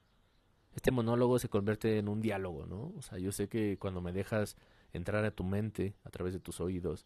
este 0.76 0.92
monólogo 0.92 1.40
se 1.40 1.50
convierte 1.50 1.98
en 1.98 2.08
un 2.08 2.22
diálogo, 2.22 2.68
¿no? 2.68 2.94
O 2.96 3.02
sea, 3.02 3.18
yo 3.18 3.32
sé 3.32 3.50
que 3.50 3.78
cuando 3.80 4.00
me 4.00 4.12
dejas 4.12 4.58
entrar 4.94 5.24
a 5.26 5.32
tu 5.32 5.44
mente 5.44 5.96
a 6.04 6.10
través 6.10 6.34
de 6.34 6.40
tus 6.40 6.60
oídos, 6.60 7.06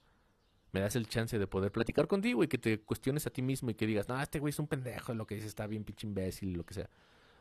me 0.72 0.80
das 0.80 0.96
el 0.96 1.08
chance 1.08 1.38
de 1.38 1.48
poder 1.48 1.72
platicar 1.72 2.08
contigo 2.08 2.44
y 2.44 2.48
que 2.48 2.58
te 2.58 2.80
cuestiones 2.80 3.28
a 3.28 3.30
ti 3.30 3.42
mismo 3.42 3.70
y 3.70 3.76
que 3.76 3.86
digas, 3.86 4.08
no, 4.08 4.20
este 4.22 4.40
güey 4.40 4.52
es 4.52 4.60
un 4.60 4.68
pendejo, 4.68 5.14
lo 5.14 5.28
que 5.28 5.36
dice 5.36 5.48
está 5.48 5.68
bien 5.68 5.84
pinche 5.84 6.08
imbécil, 6.08 6.54
lo 6.54 6.66
que 6.66 6.74
sea. 6.74 6.90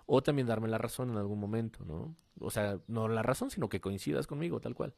O 0.06 0.22
también 0.22 0.48
darme 0.48 0.68
la 0.68 0.78
razón 0.78 1.10
en 1.10 1.16
algún 1.16 1.38
momento, 1.38 1.84
¿no? 1.84 2.16
O 2.40 2.50
sea, 2.50 2.80
no 2.88 3.06
la 3.08 3.22
razón, 3.22 3.50
sino 3.50 3.68
que 3.68 3.80
coincidas 3.80 4.26
conmigo, 4.26 4.60
tal 4.60 4.74
cual. 4.74 4.94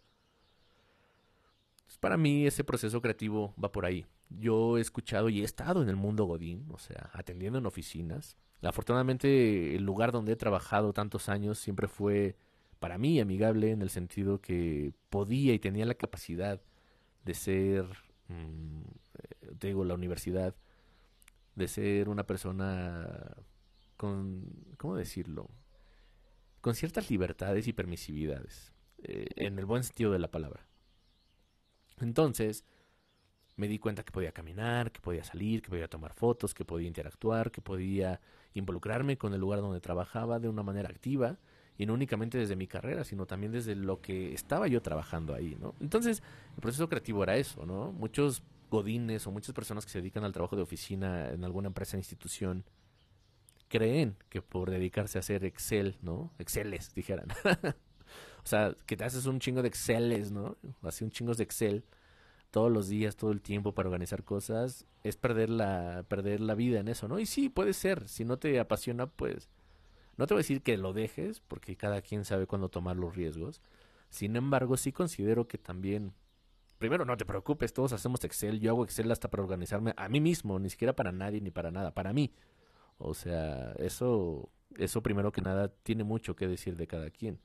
para 2.00 2.16
mí 2.16 2.46
ese 2.46 2.64
proceso 2.64 3.02
creativo 3.02 3.54
va 3.62 3.70
por 3.70 3.84
ahí. 3.84 4.06
Yo 4.30 4.78
he 4.78 4.80
escuchado 4.80 5.28
y 5.28 5.42
he 5.42 5.44
estado 5.44 5.82
en 5.82 5.88
el 5.90 5.96
mundo 5.96 6.24
Godín, 6.24 6.66
o 6.72 6.78
sea, 6.78 7.10
atendiendo 7.12 7.58
en 7.58 7.66
oficinas, 7.66 8.38
Afortunadamente, 8.62 9.74
el 9.74 9.82
lugar 9.82 10.12
donde 10.12 10.32
he 10.32 10.36
trabajado 10.36 10.92
tantos 10.92 11.28
años 11.28 11.58
siempre 11.58 11.88
fue 11.88 12.36
para 12.82 12.98
mí 12.98 13.20
amigable 13.20 13.70
en 13.70 13.80
el 13.80 13.90
sentido 13.90 14.40
que 14.40 14.92
podía 15.08 15.54
y 15.54 15.60
tenía 15.60 15.86
la 15.86 15.94
capacidad 15.94 16.60
de 17.24 17.34
ser, 17.34 17.86
mm, 18.26 18.80
eh, 19.18 19.54
te 19.60 19.68
digo, 19.68 19.84
la 19.84 19.94
universidad, 19.94 20.56
de 21.54 21.68
ser 21.68 22.08
una 22.08 22.26
persona 22.26 23.36
con, 23.96 24.48
¿cómo 24.78 24.96
decirlo? 24.96 25.48
Con 26.60 26.74
ciertas 26.74 27.08
libertades 27.08 27.68
y 27.68 27.72
permisividades, 27.72 28.72
eh, 29.04 29.26
en 29.36 29.60
el 29.60 29.64
buen 29.64 29.84
sentido 29.84 30.10
de 30.10 30.18
la 30.18 30.32
palabra. 30.32 30.66
Entonces, 32.00 32.64
me 33.54 33.68
di 33.68 33.78
cuenta 33.78 34.02
que 34.02 34.10
podía 34.10 34.32
caminar, 34.32 34.90
que 34.90 35.00
podía 35.00 35.22
salir, 35.22 35.62
que 35.62 35.70
podía 35.70 35.86
tomar 35.86 36.14
fotos, 36.14 36.52
que 36.52 36.64
podía 36.64 36.88
interactuar, 36.88 37.52
que 37.52 37.60
podía 37.60 38.20
involucrarme 38.54 39.18
con 39.18 39.34
el 39.34 39.40
lugar 39.40 39.60
donde 39.60 39.80
trabajaba 39.80 40.40
de 40.40 40.48
una 40.48 40.64
manera 40.64 40.88
activa 40.88 41.38
y 41.78 41.86
no 41.86 41.94
únicamente 41.94 42.38
desde 42.38 42.56
mi 42.56 42.66
carrera, 42.66 43.04
sino 43.04 43.26
también 43.26 43.52
desde 43.52 43.74
lo 43.74 44.00
que 44.00 44.34
estaba 44.34 44.68
yo 44.68 44.82
trabajando 44.82 45.34
ahí, 45.34 45.56
¿no? 45.60 45.74
Entonces, 45.80 46.22
el 46.54 46.60
proceso 46.60 46.88
creativo 46.88 47.22
era 47.22 47.36
eso, 47.36 47.66
¿no? 47.66 47.92
Muchos 47.92 48.42
godines 48.70 49.26
o 49.26 49.30
muchas 49.30 49.54
personas 49.54 49.84
que 49.84 49.92
se 49.92 49.98
dedican 49.98 50.24
al 50.24 50.32
trabajo 50.32 50.56
de 50.56 50.62
oficina 50.62 51.30
en 51.30 51.44
alguna 51.44 51.68
empresa 51.68 51.96
institución 51.96 52.64
creen 53.68 54.16
que 54.28 54.42
por 54.42 54.70
dedicarse 54.70 55.18
a 55.18 55.20
hacer 55.20 55.44
Excel, 55.44 55.96
¿no? 56.02 56.32
Exceles, 56.38 56.94
dijeran. 56.94 57.28
o 58.44 58.46
sea, 58.46 58.76
que 58.86 58.96
te 58.96 59.04
haces 59.04 59.26
un 59.26 59.40
chingo 59.40 59.62
de 59.62 59.68
Exceles, 59.68 60.30
¿no? 60.30 60.56
Así 60.82 61.04
un 61.04 61.10
chingo 61.10 61.34
de 61.34 61.42
Excel 61.42 61.84
todos 62.50 62.70
los 62.70 62.88
días, 62.88 63.16
todo 63.16 63.32
el 63.32 63.40
tiempo 63.40 63.72
para 63.72 63.88
organizar 63.88 64.24
cosas, 64.24 64.84
es 65.04 65.16
perder 65.16 65.48
la, 65.48 66.04
perder 66.06 66.40
la 66.40 66.54
vida 66.54 66.80
en 66.80 66.88
eso, 66.88 67.08
¿no? 67.08 67.18
Y 67.18 67.24
sí, 67.24 67.48
puede 67.48 67.72
ser, 67.72 68.08
si 68.08 68.26
no 68.26 68.38
te 68.38 68.60
apasiona, 68.60 69.06
pues 69.06 69.48
no 70.22 70.28
te 70.28 70.34
voy 70.34 70.38
a 70.38 70.44
decir 70.44 70.62
que 70.62 70.76
lo 70.76 70.92
dejes, 70.92 71.40
porque 71.40 71.76
cada 71.76 72.00
quien 72.00 72.24
sabe 72.24 72.46
cuándo 72.46 72.68
tomar 72.68 72.96
los 72.96 73.16
riesgos. 73.16 73.60
Sin 74.08 74.36
embargo, 74.36 74.76
sí 74.76 74.92
considero 74.92 75.48
que 75.48 75.58
también, 75.58 76.14
primero, 76.78 77.04
no 77.04 77.16
te 77.16 77.24
preocupes, 77.24 77.72
todos 77.72 77.92
hacemos 77.92 78.22
Excel, 78.22 78.60
yo 78.60 78.70
hago 78.70 78.84
Excel 78.84 79.10
hasta 79.10 79.28
para 79.28 79.42
organizarme 79.42 79.94
a 79.96 80.08
mí 80.08 80.20
mismo, 80.20 80.60
ni 80.60 80.70
siquiera 80.70 80.94
para 80.94 81.10
nadie 81.10 81.40
ni 81.40 81.50
para 81.50 81.72
nada, 81.72 81.92
para 81.92 82.12
mí. 82.12 82.32
O 82.98 83.14
sea, 83.14 83.72
eso, 83.78 84.48
eso 84.78 85.02
primero 85.02 85.32
que 85.32 85.40
nada 85.40 85.72
tiene 85.82 86.04
mucho 86.04 86.36
que 86.36 86.46
decir 86.46 86.76
de 86.76 86.86
cada 86.86 87.10
quien. 87.10 87.40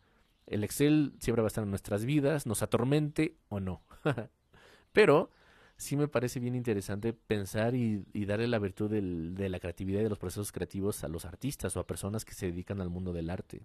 El 0.46 0.63
Excel 0.63 1.15
siempre 1.19 1.41
va 1.41 1.48
a 1.48 1.50
estar 1.50 1.63
en 1.63 1.72
nuestras 1.72 2.05
vidas, 2.05 2.46
nos 2.46 2.62
atormente 2.62 3.38
o 3.50 3.60
no. 3.60 3.81
Pero 4.93 5.31
sí 5.77 5.96
me 5.96 6.07
parece 6.07 6.39
bien 6.39 6.55
interesante 6.55 7.13
pensar 7.13 7.75
y, 7.75 8.03
darle 8.25 8.48
la 8.48 8.60
virtud 8.60 8.89
de 8.89 9.50
la 9.50 9.60
creatividad 9.60 10.01
y 10.01 10.03
de 10.03 10.10
los 10.10 10.19
procesos 10.19 10.51
creativos 10.51 11.03
a 11.03 11.07
los 11.07 11.25
artistas 11.25 11.77
o 11.77 11.79
a 11.79 11.88
personas 11.88 12.25
que 12.25 12.34
se 12.34 12.48
dedican 12.48 12.81
al 12.81 12.89
mundo 12.89 13.13
del 13.13 13.29
arte. 13.29 13.62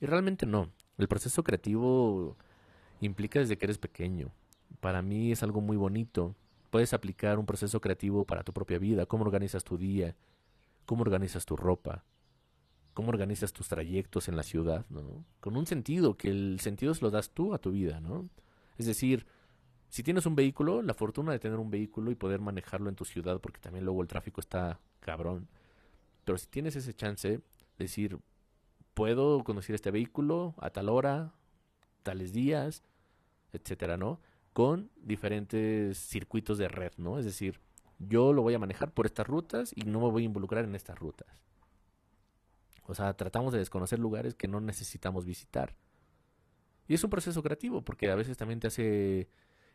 Y 0.00 0.06
realmente 0.06 0.46
no. 0.46 0.70
El 0.96 1.08
proceso 1.08 1.42
creativo 1.42 2.36
implica 3.00 3.40
desde 3.40 3.58
que 3.58 3.66
eres 3.66 3.78
pequeño. 3.78 4.30
Para 4.80 5.02
mí 5.02 5.32
es 5.32 5.42
algo 5.42 5.60
muy 5.60 5.76
bonito. 5.76 6.34
Puedes 6.70 6.94
aplicar 6.94 7.38
un 7.38 7.46
proceso 7.46 7.80
creativo 7.80 8.24
para 8.24 8.44
tu 8.44 8.52
propia 8.52 8.78
vida, 8.78 9.06
cómo 9.06 9.24
organizas 9.24 9.64
tu 9.64 9.76
día, 9.76 10.14
cómo 10.86 11.02
organizas 11.02 11.44
tu 11.44 11.56
ropa, 11.56 12.04
cómo 12.94 13.08
organizas 13.08 13.52
tus 13.52 13.68
trayectos 13.68 14.28
en 14.28 14.36
la 14.36 14.44
ciudad. 14.44 14.86
Con 15.40 15.56
un 15.56 15.66
sentido, 15.66 16.16
que 16.16 16.28
el 16.28 16.60
sentido 16.60 16.94
se 16.94 17.02
lo 17.02 17.10
das 17.10 17.30
tú 17.30 17.54
a 17.54 17.58
tu 17.58 17.72
vida, 17.72 18.00
¿no? 18.00 18.28
Es 18.78 18.86
decir, 18.86 19.26
si 19.90 20.04
tienes 20.04 20.24
un 20.24 20.36
vehículo, 20.36 20.82
la 20.82 20.94
fortuna 20.94 21.32
de 21.32 21.40
tener 21.40 21.58
un 21.58 21.70
vehículo 21.70 22.12
y 22.12 22.14
poder 22.14 22.40
manejarlo 22.40 22.88
en 22.88 22.94
tu 22.94 23.04
ciudad, 23.04 23.40
porque 23.40 23.60
también 23.60 23.84
luego 23.84 24.02
el 24.02 24.08
tráfico 24.08 24.40
está 24.40 24.80
cabrón. 25.00 25.48
Pero 26.24 26.38
si 26.38 26.46
tienes 26.46 26.76
ese 26.76 26.94
chance, 26.94 27.40
decir, 27.76 28.18
puedo 28.94 29.42
conducir 29.42 29.74
este 29.74 29.90
vehículo 29.90 30.54
a 30.58 30.70
tal 30.70 30.88
hora, 30.88 31.34
tales 32.04 32.32
días, 32.32 32.84
etcétera, 33.52 33.96
¿no? 33.96 34.20
Con 34.52 34.90
diferentes 34.96 35.98
circuitos 35.98 36.56
de 36.56 36.68
red, 36.68 36.92
¿no? 36.96 37.18
Es 37.18 37.24
decir, 37.24 37.60
yo 37.98 38.32
lo 38.32 38.42
voy 38.42 38.54
a 38.54 38.60
manejar 38.60 38.92
por 38.92 39.06
estas 39.06 39.26
rutas 39.26 39.72
y 39.74 39.82
no 39.82 40.00
me 40.00 40.10
voy 40.10 40.22
a 40.22 40.26
involucrar 40.26 40.64
en 40.64 40.76
estas 40.76 41.00
rutas. 41.00 41.28
O 42.86 42.94
sea, 42.94 43.14
tratamos 43.14 43.52
de 43.52 43.58
desconocer 43.58 43.98
lugares 43.98 44.36
que 44.36 44.46
no 44.46 44.60
necesitamos 44.60 45.24
visitar. 45.24 45.74
Y 46.86 46.94
es 46.94 47.02
un 47.02 47.10
proceso 47.10 47.42
creativo, 47.42 47.82
porque 47.82 48.08
a 48.08 48.14
veces 48.14 48.36
también 48.36 48.60
te 48.60 48.68
hace 48.68 49.28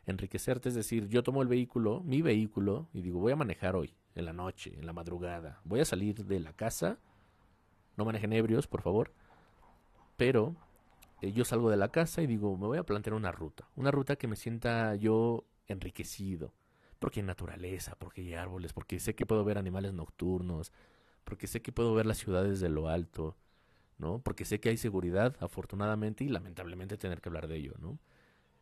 enriquecerte, 0.06 0.68
es 0.68 0.74
decir, 0.74 1.08
yo 1.08 1.22
tomo 1.22 1.42
el 1.42 1.48
vehículo, 1.48 2.02
mi 2.04 2.22
vehículo, 2.22 2.88
y 2.92 3.02
digo, 3.02 3.18
voy 3.18 3.32
a 3.32 3.36
manejar 3.36 3.74
hoy, 3.74 3.94
en 4.14 4.24
la 4.24 4.32
noche, 4.32 4.74
en 4.78 4.86
la 4.86 4.92
madrugada, 4.92 5.60
voy 5.64 5.80
a 5.80 5.84
salir 5.84 6.24
de 6.24 6.40
la 6.40 6.52
casa, 6.52 6.98
no 7.96 8.04
manejen 8.04 8.32
ebrios, 8.32 8.66
por 8.66 8.82
favor, 8.82 9.12
pero 10.16 10.54
eh, 11.22 11.32
yo 11.32 11.44
salgo 11.44 11.70
de 11.70 11.76
la 11.76 11.88
casa 11.88 12.22
y 12.22 12.26
digo, 12.26 12.56
me 12.56 12.66
voy 12.66 12.78
a 12.78 12.84
plantear 12.84 13.14
una 13.14 13.32
ruta, 13.32 13.68
una 13.74 13.90
ruta 13.90 14.16
que 14.16 14.28
me 14.28 14.36
sienta 14.36 14.94
yo 14.94 15.44
enriquecido, 15.66 16.54
porque 16.98 17.20
hay 17.20 17.26
naturaleza, 17.26 17.96
porque 17.98 18.22
hay 18.22 18.34
árboles, 18.34 18.72
porque 18.72 19.00
sé 19.00 19.14
que 19.14 19.26
puedo 19.26 19.44
ver 19.44 19.58
animales 19.58 19.92
nocturnos, 19.92 20.72
porque 21.24 21.48
sé 21.48 21.62
que 21.62 21.72
puedo 21.72 21.94
ver 21.94 22.06
las 22.06 22.18
ciudades 22.18 22.60
de 22.60 22.68
lo 22.68 22.88
alto, 22.88 23.36
¿no? 23.98 24.20
Porque 24.20 24.44
sé 24.44 24.60
que 24.60 24.68
hay 24.68 24.76
seguridad, 24.76 25.36
afortunadamente, 25.40 26.22
y 26.22 26.28
lamentablemente 26.28 26.96
tener 26.96 27.20
que 27.20 27.28
hablar 27.28 27.48
de 27.48 27.56
ello, 27.56 27.74
¿no? 27.80 27.98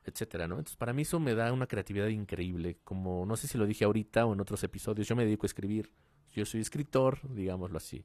Etcétera, 0.04 0.46
¿no? 0.46 0.54
Entonces, 0.56 0.76
para 0.76 0.92
mí 0.92 1.02
eso 1.02 1.18
me 1.18 1.34
da 1.34 1.52
una 1.52 1.66
creatividad 1.66 2.08
increíble, 2.08 2.78
como 2.84 3.24
no 3.26 3.36
sé 3.36 3.48
si 3.48 3.58
lo 3.58 3.66
dije 3.66 3.84
ahorita 3.84 4.26
o 4.26 4.34
en 4.34 4.40
otros 4.40 4.62
episodios, 4.62 5.08
yo 5.08 5.16
me 5.16 5.24
dedico 5.24 5.46
a 5.46 5.48
escribir, 5.48 5.90
yo 6.32 6.44
soy 6.44 6.60
escritor, 6.60 7.20
digámoslo 7.28 7.78
así. 7.78 8.04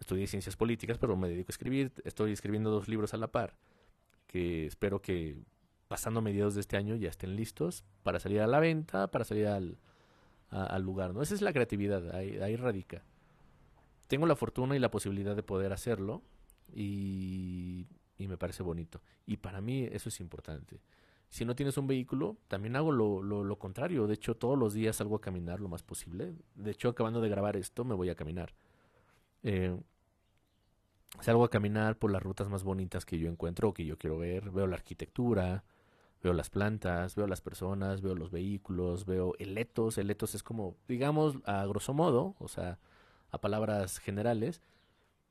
Estudié 0.00 0.26
ciencias 0.26 0.56
políticas, 0.56 0.98
pero 0.98 1.16
me 1.16 1.28
dedico 1.28 1.50
a 1.50 1.52
escribir, 1.52 1.92
estoy 2.04 2.32
escribiendo 2.32 2.70
dos 2.70 2.88
libros 2.88 3.14
a 3.14 3.18
la 3.18 3.28
par, 3.28 3.56
que 4.26 4.66
espero 4.66 5.00
que 5.00 5.44
pasando 5.86 6.22
mediados 6.22 6.54
de 6.54 6.60
este 6.62 6.76
año 6.76 6.96
ya 6.96 7.10
estén 7.10 7.36
listos 7.36 7.84
para 8.02 8.18
salir 8.18 8.40
a 8.40 8.46
la 8.46 8.58
venta, 8.58 9.10
para 9.10 9.24
salir 9.24 9.46
al, 9.46 9.78
al 10.48 10.82
lugar, 10.82 11.14
¿no? 11.14 11.22
Esa 11.22 11.34
es 11.34 11.42
la 11.42 11.52
creatividad, 11.52 12.16
ahí, 12.16 12.38
ahí 12.38 12.56
radica. 12.56 13.04
Tengo 14.08 14.26
la 14.26 14.34
fortuna 14.34 14.74
y 14.74 14.80
la 14.80 14.90
posibilidad 14.90 15.36
de 15.36 15.42
poder 15.42 15.72
hacerlo 15.72 16.22
y, 16.74 17.86
y 18.18 18.26
me 18.26 18.36
parece 18.36 18.62
bonito. 18.62 19.00
Y 19.24 19.36
para 19.36 19.60
mí 19.60 19.84
eso 19.84 20.08
es 20.08 20.20
importante 20.20 20.80
si 21.32 21.46
no 21.46 21.56
tienes 21.56 21.78
un 21.78 21.86
vehículo, 21.86 22.36
también 22.46 22.76
hago 22.76 22.92
lo, 22.92 23.58
contrario. 23.58 24.06
De 24.06 24.12
hecho, 24.12 24.36
todos 24.36 24.58
los 24.58 24.74
días 24.74 24.96
salgo 24.96 25.16
a 25.16 25.20
caminar 25.22 25.60
lo 25.60 25.68
más 25.70 25.82
posible. 25.82 26.34
De 26.54 26.72
hecho, 26.72 26.90
acabando 26.90 27.22
de 27.22 27.30
grabar 27.30 27.56
esto, 27.56 27.86
me 27.86 27.94
voy 27.94 28.10
a 28.10 28.14
caminar. 28.14 28.52
Eh, 29.42 29.74
salgo 31.20 31.42
a 31.44 31.48
caminar 31.48 31.96
por 31.96 32.12
las 32.12 32.22
rutas 32.22 32.50
más 32.50 32.64
bonitas 32.64 33.06
que 33.06 33.18
yo 33.18 33.30
encuentro 33.30 33.70
o 33.70 33.72
que 33.72 33.86
yo 33.86 33.96
quiero 33.96 34.18
ver. 34.18 34.50
Veo 34.50 34.66
la 34.66 34.76
arquitectura, 34.76 35.64
veo 36.22 36.34
las 36.34 36.50
plantas, 36.50 37.16
veo 37.16 37.26
las 37.26 37.40
personas, 37.40 38.02
veo 38.02 38.14
los 38.14 38.30
vehículos, 38.30 39.06
veo 39.06 39.34
el 39.38 39.56
etos. 39.56 39.96
El 39.96 40.10
etos 40.10 40.34
es 40.34 40.42
como, 40.42 40.76
digamos, 40.86 41.38
a 41.46 41.64
grosso 41.64 41.94
modo, 41.94 42.36
o 42.40 42.48
sea, 42.48 42.78
a 43.30 43.40
palabras 43.40 44.00
generales, 44.00 44.60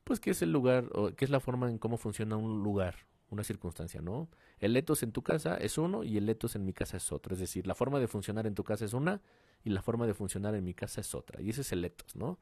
pues 0.02 0.18
que 0.18 0.30
es 0.30 0.42
el 0.42 0.50
lugar, 0.50 0.88
o 0.94 1.12
que 1.14 1.24
es 1.24 1.30
la 1.30 1.38
forma 1.38 1.70
en 1.70 1.78
cómo 1.78 1.96
funciona 1.96 2.36
un 2.36 2.64
lugar, 2.64 2.96
una 3.32 3.44
circunstancia, 3.44 4.00
¿no? 4.00 4.28
El 4.58 4.76
etos 4.76 5.02
en 5.02 5.12
tu 5.12 5.22
casa 5.22 5.56
es 5.56 5.78
uno 5.78 6.04
y 6.04 6.18
el 6.18 6.28
etos 6.28 6.54
en 6.54 6.64
mi 6.64 6.72
casa 6.72 6.98
es 6.98 7.10
otro. 7.12 7.34
Es 7.34 7.40
decir, 7.40 7.66
la 7.66 7.74
forma 7.74 7.98
de 7.98 8.06
funcionar 8.06 8.46
en 8.46 8.54
tu 8.54 8.62
casa 8.62 8.84
es 8.84 8.92
una 8.92 9.22
y 9.64 9.70
la 9.70 9.82
forma 9.82 10.06
de 10.06 10.14
funcionar 10.14 10.54
en 10.54 10.64
mi 10.64 10.74
casa 10.74 11.00
es 11.00 11.14
otra. 11.14 11.40
Y 11.40 11.50
ese 11.50 11.62
es 11.62 11.72
el 11.72 11.84
etos, 11.84 12.14
¿no? 12.14 12.38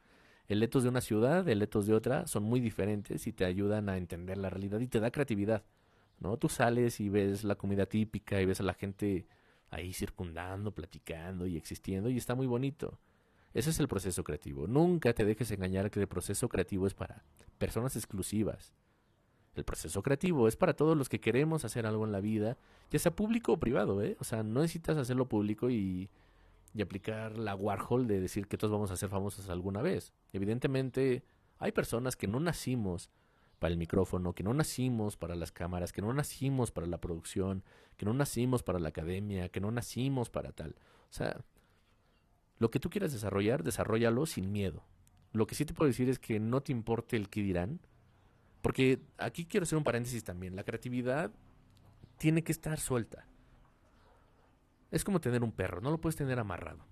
El 0.48 0.62
etos 0.62 0.82
de 0.82 0.88
una 0.88 1.00
ciudad, 1.00 1.48
el 1.48 1.62
etos 1.62 1.86
de 1.86 1.94
otra, 1.94 2.26
son 2.26 2.42
muy 2.42 2.60
diferentes 2.60 3.26
y 3.26 3.32
te 3.32 3.44
ayudan 3.44 3.88
a 3.88 3.96
entender 3.96 4.36
la 4.36 4.50
realidad 4.50 4.80
y 4.80 4.88
te 4.88 4.98
da 4.98 5.12
creatividad, 5.12 5.64
¿no? 6.18 6.36
Tú 6.38 6.48
sales 6.48 6.98
y 6.98 7.08
ves 7.08 7.44
la 7.44 7.54
comida 7.54 7.86
típica 7.86 8.40
y 8.40 8.46
ves 8.46 8.58
a 8.60 8.64
la 8.64 8.74
gente 8.74 9.28
ahí 9.70 9.92
circundando, 9.92 10.72
platicando 10.72 11.46
y 11.46 11.56
existiendo 11.56 12.10
y 12.10 12.16
está 12.16 12.34
muy 12.34 12.48
bonito. 12.48 12.98
Ese 13.54 13.70
es 13.70 13.78
el 13.78 13.86
proceso 13.86 14.24
creativo. 14.24 14.66
Nunca 14.66 15.12
te 15.12 15.24
dejes 15.24 15.50
engañar 15.52 15.90
que 15.90 16.00
el 16.00 16.08
proceso 16.08 16.48
creativo 16.48 16.86
es 16.88 16.94
para 16.94 17.22
personas 17.58 17.94
exclusivas. 17.94 18.72
El 19.60 19.64
proceso 19.66 20.02
creativo 20.02 20.48
es 20.48 20.56
para 20.56 20.72
todos 20.72 20.96
los 20.96 21.10
que 21.10 21.20
queremos 21.20 21.66
hacer 21.66 21.84
algo 21.84 22.06
en 22.06 22.12
la 22.12 22.20
vida, 22.20 22.56
ya 22.90 22.98
sea 22.98 23.14
público 23.14 23.52
o 23.52 23.60
privado, 23.60 24.02
¿eh? 24.02 24.16
O 24.18 24.24
sea, 24.24 24.42
no 24.42 24.62
necesitas 24.62 24.96
hacerlo 24.96 25.28
público 25.28 25.68
y, 25.68 26.08
aplicar 26.80 27.36
la 27.36 27.54
Warhol 27.54 28.06
de 28.06 28.20
decir 28.20 28.46
que 28.46 28.56
todos 28.56 28.72
vamos 28.72 28.90
a 28.90 28.96
ser 28.96 29.10
famosos 29.10 29.50
alguna 29.50 29.82
vez. 29.82 30.14
Evidentemente, 30.32 31.24
hay 31.58 31.72
personas 31.72 32.16
que 32.16 32.26
no 32.26 32.40
nacimos 32.40 33.10
para 33.58 33.72
el 33.72 33.76
micrófono, 33.76 34.32
que 34.32 34.44
no 34.44 34.54
nacimos 34.54 35.18
para 35.18 35.34
las 35.34 35.52
cámaras, 35.52 35.92
que 35.92 36.00
no 36.00 36.14
nacimos 36.14 36.70
para 36.70 36.86
la 36.86 37.02
producción, 37.02 37.62
que 37.98 38.06
no 38.06 38.14
nacimos 38.14 38.62
para 38.62 38.78
la 38.78 38.88
academia, 38.88 39.50
que 39.50 39.60
no 39.60 39.70
nacimos 39.70 40.30
para 40.30 40.52
tal. 40.52 40.74
O 41.10 41.12
sea, 41.12 41.44
lo 42.58 42.70
que 42.70 42.80
tú 42.80 42.88
quieras 42.88 43.12
desarrollar, 43.12 43.62
desarrollalo 43.62 44.24
sin 44.24 44.52
miedo. 44.52 44.84
Lo 45.32 45.46
que 45.46 45.54
sí 45.54 45.66
te 45.66 45.74
puedo 45.74 45.88
decir 45.88 46.08
es 46.08 46.18
que 46.18 46.40
no 46.40 46.62
te 46.62 46.72
importe 46.72 47.18
el 47.18 47.28
que 47.28 47.42
dirán, 47.42 47.80
porque 48.62 49.00
aquí 49.18 49.46
quiero 49.46 49.64
hacer 49.64 49.78
un 49.78 49.84
paréntesis 49.84 50.24
también. 50.24 50.56
La 50.56 50.64
creatividad 50.64 51.30
tiene 52.18 52.42
que 52.42 52.52
estar 52.52 52.78
suelta. 52.78 53.26
Es 54.90 55.04
como 55.04 55.20
tener 55.20 55.42
un 55.42 55.52
perro, 55.52 55.80
no 55.80 55.90
lo 55.90 56.00
puedes 56.00 56.16
tener 56.16 56.38
amarrado. 56.38 56.84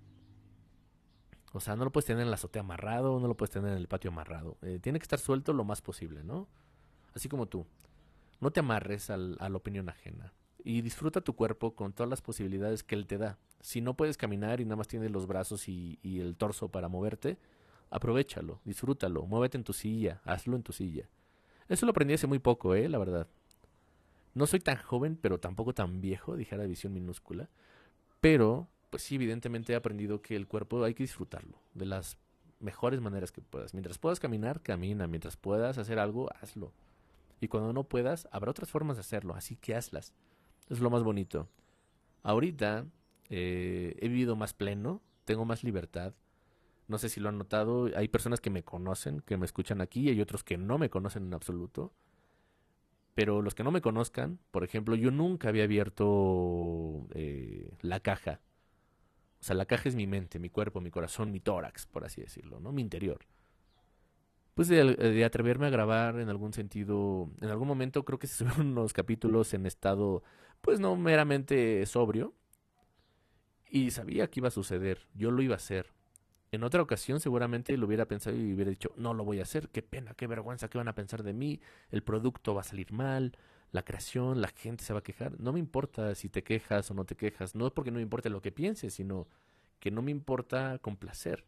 O 1.53 1.61
sea, 1.61 1.77
no 1.77 1.85
lo 1.85 1.93
puedes 1.93 2.07
tener 2.07 2.23
en 2.23 2.31
la 2.31 2.35
azotea 2.35 2.61
amarrado, 2.61 3.19
no 3.19 3.27
lo 3.27 3.37
puedes 3.37 3.51
tener 3.51 3.73
en 3.73 3.79
el 3.79 3.89
patio 3.89 4.11
amarrado. 4.11 4.57
Eh, 4.63 4.79
tiene 4.81 4.99
que 4.99 5.05
estar 5.05 5.19
suelto 5.19 5.53
lo 5.53 5.65
más 5.65 5.81
posible, 5.83 6.23
¿no? 6.23 6.47
Así 7.15 7.29
como 7.29 7.47
tú. 7.47 7.67
No 8.41 8.51
te 8.51 8.61
amarres 8.61 9.11
al, 9.11 9.37
a 9.41 9.49
la 9.49 9.57
opinión 9.57 9.89
ajena. 9.89 10.33
Y 10.63 10.83
disfruta 10.83 11.21
tu 11.21 11.35
cuerpo 11.35 11.75
con 11.75 11.93
todas 11.93 12.09
las 12.09 12.23
posibilidades 12.23 12.85
que 12.85 12.95
él 12.95 13.07
te 13.07 13.19
da. 13.19 13.39
Si 13.61 13.81
no 13.81 13.95
puedes 13.95 14.17
caminar 14.17 14.61
y 14.61 14.65
nada 14.65 14.77
más 14.77 14.89
tienes 14.89 15.11
los 15.11 15.27
brazos 15.27 15.69
y, 15.69 15.99
y 16.03 16.21
el 16.21 16.37
torso 16.37 16.69
para 16.69 16.89
moverte, 16.89 17.39
aprovechalo, 17.91 18.61
disfrútalo, 18.65 19.27
muévete 19.27 19.57
en 19.57 19.65
tu 19.65 19.73
silla, 19.73 20.21
hazlo 20.25 20.55
en 20.55 20.63
tu 20.63 20.73
silla. 20.73 21.09
Eso 21.69 21.87
lo 21.87 21.91
aprendí 21.91 22.15
hace 22.15 22.27
muy 22.27 22.39
poco, 22.39 22.75
¿eh? 22.75 22.89
La 22.89 22.99
verdad. 22.99 23.29
No 24.35 24.47
soy 24.47 24.61
tan 24.61 24.77
joven, 24.77 25.19
pero 25.21 25.39
tampoco 25.39 25.75
tan 25.75 26.01
viejo, 26.01 26.37
dijera 26.37 26.65
visión 26.65 26.93
minúscula. 26.93 27.49
Pero, 28.21 28.69
pues 28.91 29.03
sí, 29.03 29.17
evidentemente 29.17 29.73
he 29.73 29.77
aprendido 29.77 30.23
que 30.23 30.37
el 30.37 30.47
cuerpo 30.47 30.83
hay 30.85 30.95
que 30.95 31.03
disfrutarlo 31.03 31.61
de 31.75 31.87
las 31.87 32.19
mejores 32.61 33.01
maneras 33.01 33.33
que 33.33 33.41
puedas. 33.41 33.75
Mientras 33.75 33.99
puedas 33.99 34.21
caminar, 34.21 34.63
camina. 34.63 35.07
Mientras 35.07 35.37
puedas 35.37 35.79
hacer 35.79 35.99
algo, 35.99 36.29
hazlo. 36.41 36.73
Y 37.41 37.49
cuando 37.49 37.73
no 37.73 37.85
puedas, 37.85 38.29
habrá 38.33 38.51
otras 38.51 38.71
formas 38.71 38.97
de 38.97 39.01
hacerlo, 39.03 39.35
así 39.35 39.57
que 39.57 39.75
hazlas. 39.75 40.13
Es 40.69 40.81
lo 40.81 40.91
más 40.91 41.03
bonito. 41.03 41.49
Ahorita 42.23 42.87
eh, 43.31 43.97
he 44.01 44.09
vivido 44.09 44.37
más 44.37 44.55
pleno, 44.55 45.03
tengo 45.25 45.45
más 45.45 45.63
libertad, 45.63 46.15
no 46.89 46.97
sé 46.97 47.11
si 47.11 47.21
lo 47.21 47.29
han 47.29 47.39
notado, 47.39 47.91
hay 47.95 48.09
personas 48.09 48.41
que 48.41 48.51
me 48.51 48.65
conocen, 48.65 49.21
que 49.21 49.37
me 49.37 49.45
escuchan 49.45 49.81
aquí, 49.83 50.01
y 50.01 50.09
hay 50.09 50.21
otros 50.23 50.43
que 50.43 50.57
no 50.57 50.79
me 50.79 50.89
conocen 50.89 51.27
en 51.27 51.35
absoluto. 51.35 51.93
Pero 53.15 53.43
los 53.43 53.55
que 53.55 53.63
no 53.63 53.71
me 53.71 53.83
conozcan, 53.83 54.39
por 54.51 54.65
ejemplo, 54.65 54.95
yo 54.95 55.11
nunca 55.11 55.49
había 55.49 55.65
abierto 55.65 57.07
eh, 57.15 57.77
la 57.83 58.01
caja. 58.01 58.41
O 59.41 59.45
sea, 59.45 59.55
la 59.55 59.67
caja 59.67 59.89
es 59.89 59.97
mi 59.97 60.07
mente, 60.07 60.39
mi 60.39 60.49
cuerpo, 60.49 60.81
mi 60.81 60.91
corazón, 60.91 61.31
mi 61.31 61.41
tórax, 61.41 61.87
por 61.87 62.05
así 62.05 62.23
decirlo, 62.23 62.59
¿no? 62.59 62.73
Mi 62.73 62.81
interior. 62.81 63.27
Pues 64.55 64.69
de, 64.69 65.25
atreverme 65.25 65.67
a 65.67 65.71
grabar 65.71 66.19
en 66.19 66.31
algún 66.31 66.53
sentido, 66.53 67.31
en 67.41 67.51
algún 67.51 67.69
momento 67.69 68.05
creo 68.05 68.19
que 68.19 68.27
se 68.27 68.35
subieron 68.39 68.69
unos 68.69 68.93
capítulos 68.95 69.53
en 69.53 69.67
estado, 69.67 70.23
pues 70.63 70.81
no 70.81 70.97
meramente 70.97 71.85
sobrio. 71.87 72.35
Y 73.71 73.91
sabía 73.91 74.31
que 74.31 74.41
iba 74.41 74.49
a 74.49 74.53
suceder, 74.53 75.07
yo 75.15 75.31
lo 75.31 75.43
iba 75.43 75.55
a 75.55 75.57
hacer 75.57 75.98
en 76.51 76.65
otra 76.65 76.83
ocasión 76.83 77.21
seguramente 77.21 77.77
lo 77.77 77.87
hubiera 77.87 78.07
pensado 78.07 78.37
y 78.37 78.55
hubiera 78.55 78.71
dicho, 78.71 78.93
no 78.97 79.13
lo 79.15 79.25
voy 79.25 79.41
a 79.41 79.43
hacer, 79.43 79.69
qué 79.69 79.83
pena, 79.83 80.15
qué 80.15 80.27
vergüenza, 80.27 80.69
qué 80.69 80.79
van 80.79 80.89
a 80.89 80.95
pensar 80.95 81.23
de 81.23 81.35
mí, 81.35 81.61
el 81.91 82.03
producto 82.03 82.55
va 82.55 82.63
a 82.63 82.65
salir 82.65 82.93
mal, 82.93 83.37
la 83.71 83.85
creación, 83.85 84.41
la 84.41 84.49
gente 84.49 84.85
se 84.85 84.93
va 84.93 85.01
a 85.01 85.03
quejar. 85.03 85.39
No 85.39 85.53
me 85.53 85.59
importa 85.59 86.15
si 86.15 86.29
te 86.29 86.43
quejas 86.43 86.91
o 86.91 86.95
no 86.95 87.05
te 87.05 87.17
quejas, 87.17 87.55
no 87.55 87.67
es 87.67 87.73
porque 87.73 87.91
no 87.91 87.97
me 87.97 88.03
importe 88.03 88.31
lo 88.31 88.41
que 88.41 88.53
pienses, 88.53 88.95
sino 88.95 89.29
que 89.79 89.91
no 89.91 90.03
me 90.03 90.11
importa 90.11 90.79
complacer. 90.79 91.45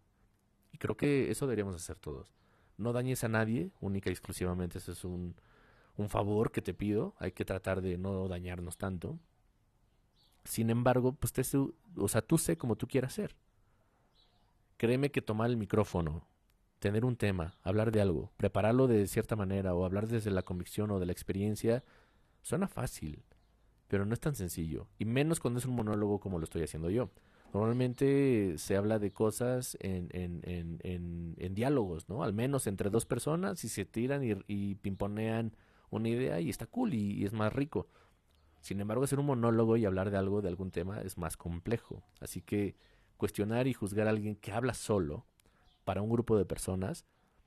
Y 0.73 0.79
creo 0.79 0.97
que 0.97 1.31
eso 1.31 1.47
deberíamos 1.47 1.75
hacer 1.75 1.99
todos. 1.99 2.35
No 2.77 2.93
dañes 2.93 3.25
a 3.25 3.29
nadie, 3.29 3.71
única 3.81 4.11
y 4.11 4.13
exclusivamente, 4.13 4.79
eso 4.79 4.93
es 4.93 5.05
un, 5.05 5.35
un 5.97 6.09
favor 6.09 6.53
que 6.53 6.63
te 6.63 6.75
pido, 6.75 7.15
hay 7.19 7.33
que 7.33 7.45
tratar 7.45 7.81
de 7.81 7.99
no 7.99 8.29
dañarnos 8.29 8.77
tanto. 8.77 9.19
Sin 10.45 10.71
embargo, 10.71 11.13
pues 11.13 11.33
te, 11.33 11.43
o 11.97 12.09
sea, 12.09 12.23
tú 12.23 12.39
sé 12.39 12.57
como 12.57 12.77
tú 12.77 12.87
quieras 12.87 13.15
ser. 13.15 13.35
Créeme 14.81 15.11
que 15.11 15.21
tomar 15.21 15.51
el 15.51 15.59
micrófono 15.59 16.27
tener 16.79 17.05
un 17.05 17.15
tema, 17.15 17.59
hablar 17.63 17.93
de 17.93 18.01
algo, 18.01 18.33
prepararlo 18.39 18.87
de 18.87 19.07
cierta 19.09 19.37
manera 19.37 19.75
o 19.75 19.85
hablar 19.85 20.09
desde 20.09 20.31
la 20.31 20.41
convicción 20.41 20.91
o 20.91 20.99
de 20.99 21.05
la 21.05 21.13
experiencia, 21.13 21.85
suena 22.41 22.67
fácil, 22.67 23.23
pero 23.89 24.07
no 24.07 24.15
es 24.15 24.21
tan 24.21 24.35
sencillo. 24.35 24.87
Y 24.99 25.05
menos 25.05 25.39
cuando 25.39 25.59
es 25.59 25.67
un 25.67 25.77
monólogo 25.77 26.19
como 26.19 26.39
lo 26.39 26.45
estoy 26.45 26.63
haciendo 26.63 26.89
yo. 26.89 27.11
Normalmente 27.53 28.55
se 28.57 28.75
habla 28.75 28.99
de 28.99 29.13
cosas 29.13 29.77
en, 29.83 30.09
diálogos, 31.55 32.09
¿no? 32.09 32.23
Al 32.23 32.33
menos 32.33 32.67
entre 32.67 32.89
dos 32.89 33.05
personas 33.05 33.63
y 33.65 33.69
se 33.69 33.85
tiran 33.85 34.25
y, 34.25 34.33
y 34.47 34.77
pimponean 34.77 35.55
una 35.91 36.09
idea 36.09 36.41
y 36.41 36.49
está 36.49 36.65
cool 36.65 36.95
y, 36.95 37.27
es 37.27 37.35
más 37.35 37.53
rico. 37.53 37.87
Sin 38.63 38.81
embargo, 38.81 39.05
hacer 39.05 39.19
un 39.19 39.27
monólogo 39.27 39.77
y 39.77 39.85
hablar 39.85 40.11
de 40.11 40.17
algo, 40.17 40.41
de 40.41 40.49
algún 40.49 40.71
tema, 40.71 41.03
es 41.03 41.19
más 41.19 41.37
complejo. 41.37 42.03
Así 42.19 42.41
que 42.41 42.77
cuestionar 43.21 43.69
y 43.69 43.75
juzgar 43.75 44.07
a 44.07 44.11
alguien 44.11 44.35
que 44.35 44.51
habla 44.51 44.75
solo 44.75 45.27
para 45.85 46.03
un 46.03 46.11
grupo 46.11 46.37
de 46.39 46.47
personas, 46.47 47.05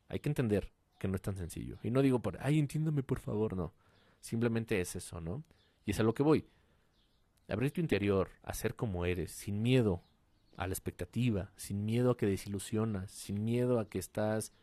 hay 0.07 0.19
que 0.19 0.29
entender 0.29 0.71
que 0.99 1.07
no 1.07 1.15
es 1.15 1.21
tan 1.21 1.35
sencillo. 1.35 1.77
Y 1.81 1.89
no 1.89 2.01
digo 2.01 2.19
por, 2.19 2.37
ay, 2.39 2.59
entiéndame 2.59 3.01
por 3.01 3.19
favor, 3.19 3.57
no. 3.57 3.73
Simplemente 4.21 4.79
es 4.79 4.95
eso, 4.95 5.19
¿no? 5.19 5.43
Y 5.85 5.91
es 5.91 5.99
a 5.99 6.03
lo 6.03 6.13
que 6.13 6.23
voy. 6.23 6.45
Abrir 7.49 7.71
tu 7.71 7.81
interior, 7.81 8.29
hacer 8.43 8.75
como 8.75 9.05
eres, 9.05 9.31
sin 9.31 9.61
miedo 9.61 10.03
a 10.55 10.67
la 10.67 10.73
expectativa, 10.73 11.51
sin 11.57 11.83
miedo 11.83 12.11
a 12.11 12.17
que 12.17 12.27
desilusionas, 12.27 13.11
sin 13.11 13.43
miedo 13.43 13.79
a 13.79 13.89
que 13.89 13.97
estás 13.97 14.53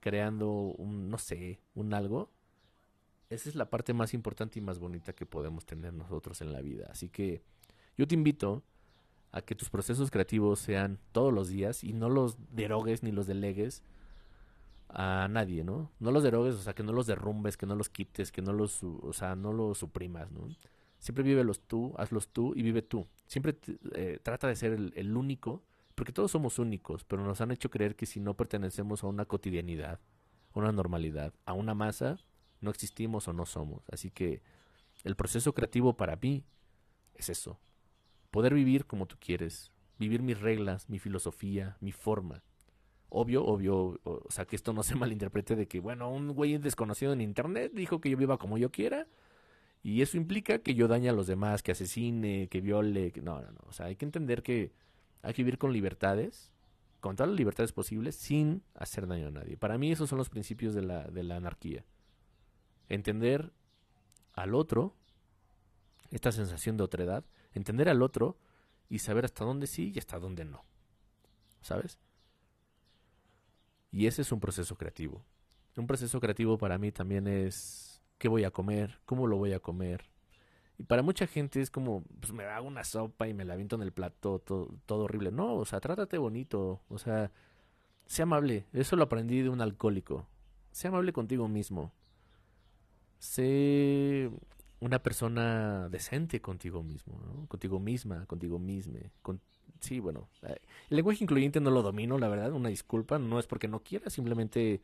creando 0.00 0.50
un, 0.50 1.08
no 1.08 1.18
sé, 1.18 1.60
un 1.74 1.94
algo. 1.94 2.30
Esa 3.30 3.48
es 3.48 3.54
la 3.54 3.70
parte 3.70 3.94
más 3.94 4.12
importante 4.12 4.58
y 4.58 4.62
más 4.62 4.80
bonita 4.80 5.12
que 5.12 5.26
podemos 5.26 5.64
tener 5.64 5.92
nosotros 5.94 6.40
en 6.40 6.52
la 6.52 6.60
vida. 6.60 6.88
Así 6.90 7.08
que 7.08 7.42
yo 7.96 8.08
te 8.08 8.14
invito 8.16 8.64
a 9.32 9.42
que 9.42 9.54
tus 9.54 9.70
procesos 9.70 10.10
creativos 10.10 10.58
sean 10.58 10.98
todos 11.12 11.32
los 11.32 11.48
días 11.48 11.84
y 11.84 11.92
no 11.92 12.08
los 12.08 12.36
derogues 12.54 13.02
ni 13.02 13.12
los 13.12 13.26
delegues 13.26 13.82
a 14.88 15.28
nadie, 15.28 15.64
¿no? 15.64 15.90
No 16.00 16.10
los 16.10 16.22
derogues, 16.22 16.54
o 16.54 16.60
sea, 16.60 16.74
que 16.74 16.82
no 16.82 16.92
los 16.92 17.06
derrumbes, 17.06 17.56
que 17.56 17.66
no 17.66 17.74
los 17.74 17.88
quites, 17.90 18.32
que 18.32 18.42
no 18.42 18.52
los, 18.52 18.82
o 18.82 19.12
sea, 19.12 19.36
no 19.36 19.52
los 19.52 19.78
suprimas, 19.78 20.30
¿no? 20.30 20.48
Siempre 20.98 21.22
vívelos 21.22 21.60
tú, 21.60 21.94
hazlos 21.96 22.28
tú 22.28 22.54
y 22.56 22.62
vive 22.62 22.82
tú. 22.82 23.06
Siempre 23.26 23.56
eh, 23.94 24.18
trata 24.22 24.48
de 24.48 24.56
ser 24.56 24.72
el, 24.72 25.16
único, 25.16 25.62
porque 25.94 26.12
todos 26.12 26.30
somos 26.30 26.58
únicos, 26.58 27.04
pero 27.04 27.22
nos 27.22 27.40
han 27.40 27.50
hecho 27.50 27.70
creer 27.70 27.94
que 27.94 28.06
si 28.06 28.18
no 28.18 28.34
pertenecemos 28.34 29.04
a 29.04 29.06
una 29.06 29.26
cotidianidad, 29.26 30.00
a 30.54 30.58
una 30.58 30.72
normalidad, 30.72 31.34
a 31.44 31.52
una 31.52 31.74
masa, 31.74 32.18
no 32.60 32.70
existimos 32.70 33.28
o 33.28 33.32
no 33.32 33.46
somos. 33.46 33.82
Así 33.92 34.10
que 34.10 34.42
el 35.04 35.14
proceso 35.14 35.54
creativo 35.54 35.96
para 35.96 36.16
mí 36.16 36.44
es 37.14 37.28
eso. 37.28 37.60
Poder 38.30 38.54
vivir 38.54 38.86
como 38.86 39.06
tú 39.06 39.16
quieres, 39.18 39.72
vivir 39.98 40.22
mis 40.22 40.40
reglas, 40.40 40.88
mi 40.88 40.98
filosofía, 40.98 41.76
mi 41.80 41.92
forma. 41.92 42.42
Obvio, 43.10 43.44
obvio, 43.44 44.00
o 44.04 44.26
sea, 44.28 44.44
que 44.44 44.56
esto 44.56 44.72
no 44.72 44.82
se 44.82 44.94
malinterprete 44.96 45.56
de 45.56 45.66
que, 45.66 45.80
bueno, 45.80 46.10
un 46.10 46.34
güey 46.34 46.58
desconocido 46.58 47.12
en 47.12 47.20
internet 47.20 47.72
dijo 47.74 48.00
que 48.00 48.10
yo 48.10 48.16
viva 48.16 48.38
como 48.38 48.58
yo 48.58 48.70
quiera 48.70 49.06
y 49.82 50.02
eso 50.02 50.16
implica 50.16 50.58
que 50.58 50.74
yo 50.74 50.88
dañe 50.88 51.08
a 51.08 51.12
los 51.12 51.26
demás, 51.26 51.62
que 51.62 51.72
asesine, 51.72 52.48
que 52.48 52.60
viole, 52.60 53.12
que... 53.12 53.22
no, 53.22 53.40
no, 53.40 53.50
no, 53.52 53.60
o 53.66 53.72
sea, 53.72 53.86
hay 53.86 53.96
que 53.96 54.04
entender 54.04 54.42
que 54.42 54.72
hay 55.22 55.32
que 55.34 55.42
vivir 55.42 55.58
con 55.58 55.72
libertades, 55.72 56.52
con 57.00 57.16
todas 57.16 57.30
las 57.30 57.38
libertades 57.38 57.72
posibles, 57.72 58.16
sin 58.16 58.62
hacer 58.74 59.06
daño 59.06 59.28
a 59.28 59.30
nadie. 59.30 59.56
Para 59.56 59.78
mí 59.78 59.90
esos 59.90 60.08
son 60.08 60.18
los 60.18 60.28
principios 60.28 60.74
de 60.74 60.82
la, 60.82 61.04
de 61.04 61.22
la 61.22 61.36
anarquía. 61.36 61.84
Entender 62.88 63.52
al 64.32 64.54
otro, 64.54 64.94
esta 66.10 66.32
sensación 66.32 66.76
de 66.76 66.84
otredad, 66.84 67.24
entender 67.58 67.88
al 67.88 68.02
otro 68.02 68.38
y 68.88 69.00
saber 69.00 69.24
hasta 69.24 69.44
dónde 69.44 69.66
sí 69.66 69.92
y 69.94 69.98
hasta 69.98 70.18
dónde 70.18 70.44
no. 70.44 70.64
¿Sabes? 71.60 71.98
Y 73.90 74.06
ese 74.06 74.22
es 74.22 74.32
un 74.32 74.40
proceso 74.40 74.76
creativo. 74.76 75.24
Un 75.76 75.86
proceso 75.86 76.20
creativo 76.20 76.58
para 76.58 76.78
mí 76.78 76.90
también 76.90 77.26
es 77.26 78.02
qué 78.18 78.28
voy 78.28 78.44
a 78.44 78.50
comer, 78.50 79.00
cómo 79.04 79.26
lo 79.26 79.36
voy 79.36 79.52
a 79.52 79.60
comer. 79.60 80.04
Y 80.78 80.84
para 80.84 81.02
mucha 81.02 81.26
gente 81.26 81.60
es 81.60 81.70
como, 81.70 82.04
pues 82.20 82.32
me 82.32 82.44
hago 82.44 82.66
una 82.66 82.84
sopa 82.84 83.28
y 83.28 83.34
me 83.34 83.44
la 83.44 83.54
aviento 83.54 83.76
en 83.76 83.82
el 83.82 83.92
plato, 83.92 84.38
todo, 84.40 84.74
todo 84.86 85.04
horrible. 85.04 85.30
No, 85.32 85.54
o 85.56 85.64
sea, 85.64 85.80
trátate 85.80 86.18
bonito, 86.18 86.80
o 86.88 86.98
sea, 86.98 87.30
sé 88.06 88.22
amable. 88.22 88.66
Eso 88.72 88.96
lo 88.96 89.04
aprendí 89.04 89.42
de 89.42 89.48
un 89.48 89.60
alcohólico. 89.60 90.26
Sé 90.70 90.88
amable 90.88 91.12
contigo 91.12 91.48
mismo. 91.48 91.92
Sé 93.18 94.30
una 94.80 95.02
persona 95.02 95.88
decente 95.88 96.40
contigo 96.40 96.82
mismo, 96.82 97.20
¿no? 97.20 97.46
contigo 97.46 97.80
misma, 97.80 98.26
contigo 98.26 98.58
misma. 98.58 99.00
Con... 99.22 99.40
Sí, 99.80 100.00
bueno, 100.00 100.28
eh, 100.42 100.56
el 100.90 100.96
lenguaje 100.96 101.22
incluyente 101.22 101.60
no 101.60 101.70
lo 101.70 101.82
domino, 101.82 102.18
la 102.18 102.28
verdad, 102.28 102.52
una 102.52 102.68
disculpa, 102.68 103.18
no 103.18 103.38
es 103.38 103.46
porque 103.46 103.68
no 103.68 103.82
quiera, 103.82 104.10
simplemente 104.10 104.80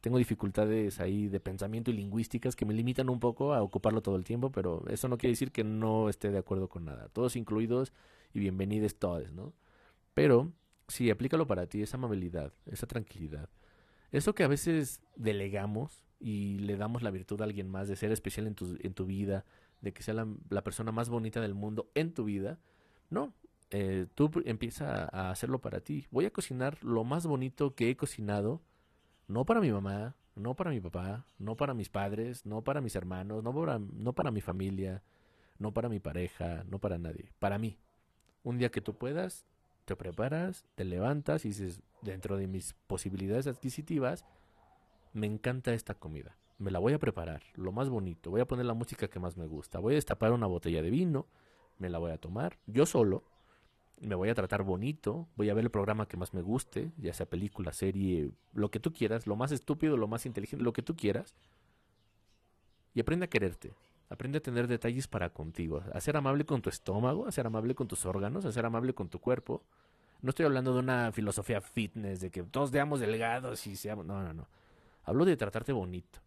tengo 0.00 0.18
dificultades 0.18 1.00
ahí 1.00 1.28
de 1.28 1.40
pensamiento 1.40 1.90
y 1.90 1.94
lingüísticas 1.94 2.54
que 2.54 2.64
me 2.64 2.74
limitan 2.74 3.08
un 3.08 3.18
poco 3.18 3.54
a 3.54 3.62
ocuparlo 3.62 4.02
todo 4.02 4.16
el 4.16 4.24
tiempo, 4.24 4.52
pero 4.52 4.84
eso 4.88 5.08
no 5.08 5.18
quiere 5.18 5.32
decir 5.32 5.52
que 5.52 5.64
no 5.64 6.08
esté 6.08 6.30
de 6.30 6.38
acuerdo 6.38 6.68
con 6.68 6.84
nada. 6.84 7.08
Todos 7.08 7.36
incluidos 7.36 7.92
y 8.32 8.40
bienvenidos 8.40 8.96
todos, 8.96 9.32
¿no? 9.32 9.52
Pero 10.14 10.52
sí, 10.88 11.10
aplícalo 11.10 11.46
para 11.46 11.66
ti, 11.66 11.82
esa 11.82 11.96
amabilidad, 11.96 12.52
esa 12.66 12.86
tranquilidad. 12.86 13.48
Eso 14.12 14.34
que 14.34 14.44
a 14.44 14.48
veces 14.48 15.00
delegamos 15.16 16.05
y 16.18 16.58
le 16.58 16.76
damos 16.76 17.02
la 17.02 17.10
virtud 17.10 17.40
a 17.40 17.44
alguien 17.44 17.68
más 17.68 17.88
de 17.88 17.96
ser 17.96 18.12
especial 18.12 18.46
en 18.46 18.54
tu, 18.54 18.78
en 18.80 18.94
tu 18.94 19.06
vida, 19.06 19.44
de 19.80 19.92
que 19.92 20.02
sea 20.02 20.14
la, 20.14 20.64
persona 20.64 20.92
más 20.92 21.08
bonita 21.08 21.40
del 21.40 21.54
mundo 21.54 21.90
en 21.94 22.12
tu 22.14 22.24
vida, 22.24 22.58
no, 23.10 23.32
eh, 23.70 24.06
tú 24.14 24.30
empieza 24.44 25.08
a 25.12 25.30
hacerlo 25.30 25.60
para 25.60 25.80
ti. 25.80 26.06
Voy 26.10 26.24
a 26.24 26.32
cocinar 26.32 26.82
lo 26.82 27.04
más 27.04 27.26
bonito 27.26 27.74
que 27.74 27.90
he 27.90 27.96
cocinado, 27.96 28.62
no 29.28 29.44
para 29.44 29.60
mi 29.60 29.70
mamá, 29.70 30.16
no 30.34 30.54
para 30.54 30.70
mi 30.70 30.80
papá, 30.80 31.26
no 31.38 31.56
para 31.56 31.74
mis 31.74 31.88
padres, 31.88 32.46
no 32.46 32.62
para 32.62 32.80
mis 32.80 32.96
hermanos, 32.96 33.42
no 33.42 33.54
para, 33.54 33.78
no 33.78 34.12
para 34.12 34.30
mi 34.30 34.40
familia, 34.40 35.02
no 35.58 35.72
para 35.72 35.88
mi 35.88 36.00
pareja, 36.00 36.64
no 36.68 36.78
para 36.78 36.98
nadie, 36.98 37.32
para 37.38 37.58
mí. 37.58 37.78
Un 38.42 38.58
día 38.58 38.70
que 38.70 38.80
tú 38.80 38.94
puedas, 38.94 39.46
te 39.84 39.96
preparas, 39.96 40.64
te 40.74 40.84
levantas 40.84 41.44
y 41.44 41.48
dices, 41.48 41.82
dentro 42.02 42.36
de 42.36 42.46
mis 42.46 42.74
posibilidades 42.86 43.46
adquisitivas, 43.46 44.24
me 45.16 45.26
encanta 45.26 45.72
esta 45.72 45.94
comida. 45.94 46.36
Me 46.58 46.70
la 46.70 46.78
voy 46.78 46.92
a 46.92 46.98
preparar, 46.98 47.42
lo 47.54 47.72
más 47.72 47.88
bonito. 47.88 48.30
Voy 48.30 48.42
a 48.42 48.46
poner 48.46 48.66
la 48.66 48.74
música 48.74 49.08
que 49.08 49.18
más 49.18 49.36
me 49.36 49.46
gusta. 49.46 49.78
Voy 49.78 49.94
a 49.94 49.96
destapar 49.96 50.32
una 50.32 50.46
botella 50.46 50.82
de 50.82 50.90
vino, 50.90 51.26
me 51.78 51.88
la 51.88 51.98
voy 51.98 52.12
a 52.12 52.18
tomar, 52.18 52.58
yo 52.66 52.84
solo. 52.84 53.24
Me 53.98 54.14
voy 54.14 54.28
a 54.28 54.34
tratar 54.34 54.62
bonito, 54.62 55.26
voy 55.36 55.48
a 55.48 55.54
ver 55.54 55.64
el 55.64 55.70
programa 55.70 56.06
que 56.06 56.18
más 56.18 56.34
me 56.34 56.42
guste, 56.42 56.92
ya 56.98 57.14
sea 57.14 57.24
película, 57.24 57.72
serie, 57.72 58.30
lo 58.52 58.70
que 58.70 58.78
tú 58.78 58.92
quieras, 58.92 59.26
lo 59.26 59.36
más 59.36 59.52
estúpido, 59.52 59.96
lo 59.96 60.06
más 60.06 60.26
inteligente, 60.26 60.62
lo 60.62 60.74
que 60.74 60.82
tú 60.82 60.94
quieras. 60.96 61.34
Y 62.92 63.00
aprende 63.00 63.24
a 63.24 63.30
quererte, 63.30 63.72
aprende 64.10 64.36
a 64.38 64.42
tener 64.42 64.66
detalles 64.66 65.08
para 65.08 65.30
contigo, 65.30 65.82
a 65.94 66.00
ser 66.02 66.18
amable 66.18 66.44
con 66.44 66.60
tu 66.60 66.68
estómago, 66.68 67.26
a 67.26 67.32
ser 67.32 67.46
amable 67.46 67.74
con 67.74 67.88
tus 67.88 68.04
órganos, 68.04 68.44
a 68.44 68.52
ser 68.52 68.66
amable 68.66 68.92
con 68.92 69.08
tu 69.08 69.18
cuerpo. 69.18 69.62
No 70.20 70.28
estoy 70.28 70.44
hablando 70.44 70.74
de 70.74 70.80
una 70.80 71.10
filosofía 71.10 71.62
fitness, 71.62 72.20
de 72.20 72.30
que 72.30 72.42
todos 72.42 72.70
veamos 72.70 73.00
delgados 73.00 73.66
y 73.66 73.76
seamos... 73.76 74.04
No, 74.04 74.22
no, 74.22 74.34
no. 74.34 74.46
Hablo 75.06 75.24
de 75.24 75.36
tratarte 75.36 75.72
bonito. 75.72 76.20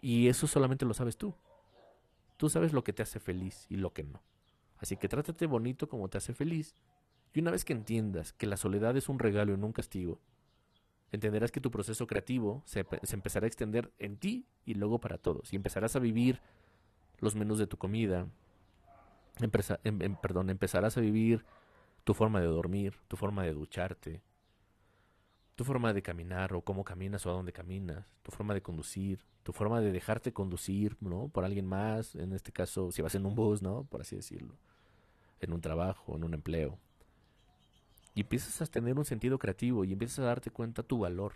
Y 0.00 0.28
eso 0.28 0.46
solamente 0.46 0.86
lo 0.86 0.94
sabes 0.94 1.16
tú. 1.16 1.34
Tú 2.36 2.48
sabes 2.48 2.72
lo 2.72 2.84
que 2.84 2.92
te 2.92 3.02
hace 3.02 3.20
feliz 3.20 3.66
y 3.68 3.76
lo 3.76 3.92
que 3.92 4.04
no. 4.04 4.22
Así 4.78 4.96
que 4.96 5.08
trátate 5.08 5.46
bonito 5.46 5.88
como 5.88 6.08
te 6.08 6.16
hace 6.16 6.32
feliz. 6.32 6.74
Y 7.34 7.40
una 7.40 7.50
vez 7.50 7.64
que 7.64 7.72
entiendas 7.72 8.32
que 8.32 8.46
la 8.46 8.56
soledad 8.56 8.96
es 8.96 9.08
un 9.08 9.18
regalo 9.18 9.52
y 9.52 9.58
no 9.58 9.66
un 9.66 9.72
castigo, 9.72 10.20
entenderás 11.12 11.50
que 11.50 11.60
tu 11.60 11.70
proceso 11.70 12.06
creativo 12.06 12.62
se, 12.64 12.86
empezará 13.12 13.44
a 13.44 13.48
extender 13.48 13.92
en 13.98 14.16
ti 14.16 14.46
y 14.64 14.74
luego 14.74 15.00
para 15.00 15.18
todos. 15.18 15.52
Y 15.52 15.56
empezarás 15.56 15.96
a 15.96 15.98
vivir 15.98 16.40
los 17.18 17.34
menús 17.34 17.58
de 17.58 17.66
tu 17.66 17.76
comida. 17.76 18.26
Em, 19.40 20.02
em, 20.02 20.16
perdón, 20.16 20.50
empezarás 20.50 20.96
a 20.96 21.00
vivir 21.00 21.44
tu 22.04 22.14
forma 22.14 22.40
de 22.40 22.46
dormir, 22.46 22.96
tu 23.08 23.16
forma 23.16 23.42
de 23.42 23.52
ducharte, 23.52 24.22
tu 25.60 25.64
forma 25.64 25.92
de 25.92 26.00
caminar 26.00 26.54
o 26.54 26.62
cómo 26.62 26.84
caminas 26.84 27.26
o 27.26 27.30
a 27.30 27.34
dónde 27.34 27.52
caminas, 27.52 28.06
tu 28.22 28.30
forma 28.30 28.54
de 28.54 28.62
conducir, 28.62 29.26
tu 29.42 29.52
forma 29.52 29.82
de 29.82 29.92
dejarte 29.92 30.32
conducir, 30.32 30.96
¿no? 31.02 31.28
Por 31.28 31.44
alguien 31.44 31.66
más, 31.66 32.14
en 32.14 32.32
este 32.32 32.50
caso, 32.50 32.90
si 32.90 33.02
vas 33.02 33.14
en 33.14 33.26
un 33.26 33.34
bus, 33.34 33.60
¿no? 33.60 33.84
Por 33.84 34.00
así 34.00 34.16
decirlo, 34.16 34.54
en 35.38 35.52
un 35.52 35.60
trabajo, 35.60 36.16
en 36.16 36.24
un 36.24 36.32
empleo. 36.32 36.78
Y 38.14 38.22
empiezas 38.22 38.62
a 38.62 38.72
tener 38.72 38.96
un 38.96 39.04
sentido 39.04 39.38
creativo 39.38 39.84
y 39.84 39.92
empiezas 39.92 40.20
a 40.20 40.28
darte 40.28 40.50
cuenta 40.50 40.82
tu 40.82 41.00
valor. 41.00 41.34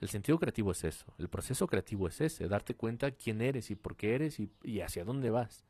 El 0.00 0.08
sentido 0.08 0.38
creativo 0.38 0.70
es 0.70 0.84
eso, 0.84 1.12
el 1.18 1.28
proceso 1.28 1.66
creativo 1.66 2.06
es 2.06 2.20
ese, 2.20 2.46
darte 2.46 2.76
cuenta 2.76 3.10
quién 3.10 3.42
eres 3.42 3.72
y 3.72 3.74
por 3.74 3.96
qué 3.96 4.14
eres 4.14 4.38
y, 4.38 4.52
y 4.62 4.82
hacia 4.82 5.04
dónde 5.04 5.30
vas. 5.30 5.64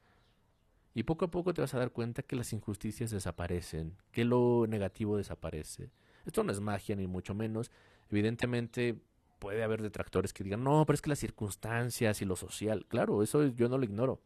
Y 0.93 1.05
poco 1.05 1.25
a 1.25 1.31
poco 1.31 1.55
te 1.55 1.63
vas 1.63 1.73
a 1.73 1.79
dar 1.79 1.91
cuenta 1.91 2.23
que 2.23 2.37
las 2.37 2.53
injusticias 2.53 3.11
desaparecen, 3.13 3.97
que 4.13 4.27
lo 4.27 4.67
negativo 4.69 5.17
desaparece, 5.17 5.91
esto 6.27 6.43
no 6.45 6.53
es 6.53 6.61
magia, 6.61 6.97
ni 6.97 7.07
mucho 7.07 7.35
menos. 7.35 7.71
Evidentemente 8.11 8.97
puede 9.39 9.63
haber 9.63 9.83
detractores 9.83 10.33
que 10.33 10.45
digan, 10.45 10.65
no, 10.65 10.85
pero 10.87 10.95
es 10.95 11.03
que 11.03 11.11
las 11.11 11.19
circunstancias 11.19 12.21
y 12.21 12.25
lo 12.25 12.37
social, 12.37 12.87
claro, 12.87 13.23
eso 13.23 13.47
yo 13.47 13.69
no 13.69 13.79
lo 13.79 13.85
ignoro. 13.85 14.21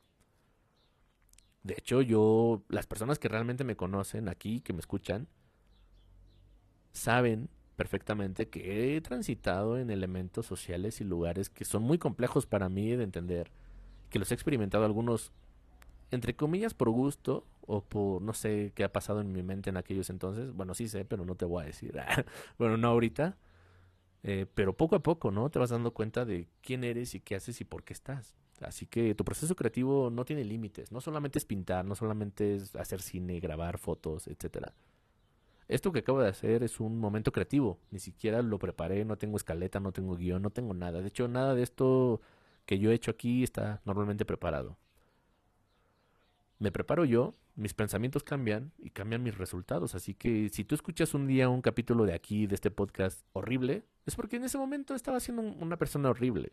De 1.62 1.74
hecho, 1.76 2.00
yo, 2.00 2.62
las 2.68 2.86
personas 2.86 3.18
que 3.18 3.28
realmente 3.28 3.64
me 3.64 3.76
conocen 3.76 4.28
aquí, 4.28 4.60
que 4.60 4.72
me 4.72 4.80
escuchan, 4.80 5.28
saben 6.92 7.50
perfectamente 7.76 8.48
que 8.48 8.96
he 8.96 9.00
transitado 9.00 9.78
en 9.78 9.90
elementos 9.90 10.46
sociales 10.46 11.00
y 11.00 11.04
lugares 11.04 11.50
que 11.50 11.64
son 11.64 11.82
muy 11.82 11.98
complejos 11.98 12.46
para 12.46 12.68
mí 12.68 12.90
de 12.96 13.04
entender, 13.04 13.50
que 14.08 14.18
los 14.18 14.30
he 14.30 14.34
experimentado 14.34 14.84
algunos, 14.84 15.32
entre 16.10 16.34
comillas, 16.34 16.74
por 16.74 16.90
gusto 16.90 17.44
o 17.70 17.82
por 17.82 18.20
no 18.20 18.32
sé 18.32 18.72
qué 18.74 18.82
ha 18.82 18.92
pasado 18.92 19.20
en 19.20 19.32
mi 19.32 19.42
mente 19.44 19.70
en 19.70 19.76
aquellos 19.76 20.10
entonces. 20.10 20.52
Bueno, 20.52 20.74
sí 20.74 20.88
sé, 20.88 21.04
pero 21.04 21.24
no 21.24 21.36
te 21.36 21.44
voy 21.44 21.62
a 21.62 21.66
decir. 21.66 21.94
bueno, 22.58 22.76
no 22.76 22.88
ahorita. 22.88 23.36
Eh, 24.22 24.46
pero 24.54 24.76
poco 24.76 24.96
a 24.96 25.02
poco, 25.02 25.30
¿no? 25.30 25.48
Te 25.50 25.58
vas 25.60 25.70
dando 25.70 25.92
cuenta 25.92 26.24
de 26.24 26.48
quién 26.62 26.82
eres 26.84 27.14
y 27.14 27.20
qué 27.20 27.36
haces 27.36 27.60
y 27.60 27.64
por 27.64 27.84
qué 27.84 27.92
estás. 27.92 28.36
Así 28.60 28.86
que 28.86 29.14
tu 29.14 29.24
proceso 29.24 29.54
creativo 29.54 30.10
no 30.10 30.24
tiene 30.24 30.44
límites. 30.44 30.90
No 30.90 31.00
solamente 31.00 31.38
es 31.38 31.44
pintar, 31.44 31.84
no 31.84 31.94
solamente 31.94 32.56
es 32.56 32.74
hacer 32.74 33.00
cine, 33.00 33.38
grabar 33.40 33.78
fotos, 33.78 34.26
etcétera. 34.26 34.74
Esto 35.68 35.92
que 35.92 36.00
acabo 36.00 36.20
de 36.20 36.28
hacer 36.28 36.64
es 36.64 36.80
un 36.80 36.98
momento 36.98 37.30
creativo. 37.30 37.78
Ni 37.92 38.00
siquiera 38.00 38.42
lo 38.42 38.58
preparé, 38.58 39.04
no 39.04 39.16
tengo 39.16 39.36
escaleta, 39.36 39.78
no 39.78 39.92
tengo 39.92 40.16
guion, 40.16 40.42
no 40.42 40.50
tengo 40.50 40.74
nada. 40.74 41.00
De 41.00 41.08
hecho, 41.08 41.28
nada 41.28 41.54
de 41.54 41.62
esto 41.62 42.20
que 42.66 42.80
yo 42.80 42.90
he 42.90 42.94
hecho 42.94 43.12
aquí 43.12 43.44
está 43.44 43.80
normalmente 43.84 44.24
preparado. 44.24 44.76
Me 46.60 46.70
preparo 46.70 47.06
yo, 47.06 47.34
mis 47.56 47.72
pensamientos 47.72 48.22
cambian 48.22 48.70
y 48.76 48.90
cambian 48.90 49.22
mis 49.22 49.38
resultados. 49.38 49.94
Así 49.94 50.12
que 50.14 50.50
si 50.50 50.62
tú 50.62 50.74
escuchas 50.74 51.14
un 51.14 51.26
día 51.26 51.48
un 51.48 51.62
capítulo 51.62 52.04
de 52.04 52.12
aquí, 52.12 52.46
de 52.46 52.54
este 52.54 52.70
podcast 52.70 53.24
horrible, 53.32 53.82
es 54.04 54.14
porque 54.14 54.36
en 54.36 54.44
ese 54.44 54.58
momento 54.58 54.94
estaba 54.94 55.20
siendo 55.20 55.40
una 55.40 55.78
persona 55.78 56.10
horrible. 56.10 56.52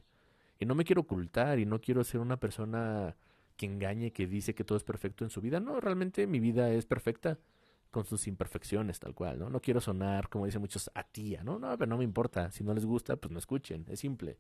Y 0.60 0.66
no 0.66 0.76
me 0.76 0.86
quiero 0.86 1.02
ocultar 1.02 1.60
y 1.60 1.66
no 1.66 1.82
quiero 1.82 2.06
ser 2.06 2.22
una 2.22 2.40
persona 2.40 3.18
que 3.58 3.66
engañe, 3.66 4.14
que 4.14 4.28
dice 4.28 4.56
que 4.56 4.64
todo 4.64 4.78
es 4.78 4.86
perfecto 4.86 5.26
en 5.26 5.30
su 5.30 5.42
vida. 5.42 5.60
No, 5.60 5.82
realmente 5.82 6.26
mi 6.26 6.40
vida 6.40 6.70
es 6.72 6.86
perfecta 6.86 7.38
con 7.92 8.06
sus 8.06 8.28
imperfecciones, 8.28 9.02
tal 9.02 9.14
cual, 9.14 9.40
¿no? 9.40 9.50
No 9.50 9.60
quiero 9.60 9.82
sonar, 9.82 10.30
como 10.30 10.46
dicen 10.46 10.62
muchos, 10.62 10.90
a 10.94 11.04
tía, 11.04 11.44
¿no? 11.44 11.60
No, 11.60 11.78
pero 11.78 11.90
no 11.90 11.98
me 11.98 12.06
importa. 12.06 12.50
Si 12.52 12.64
no 12.64 12.74
les 12.74 12.86
gusta, 12.86 13.18
pues 13.18 13.34
no 13.34 13.40
escuchen. 13.40 13.86
Es 13.90 14.00
simple. 14.00 14.38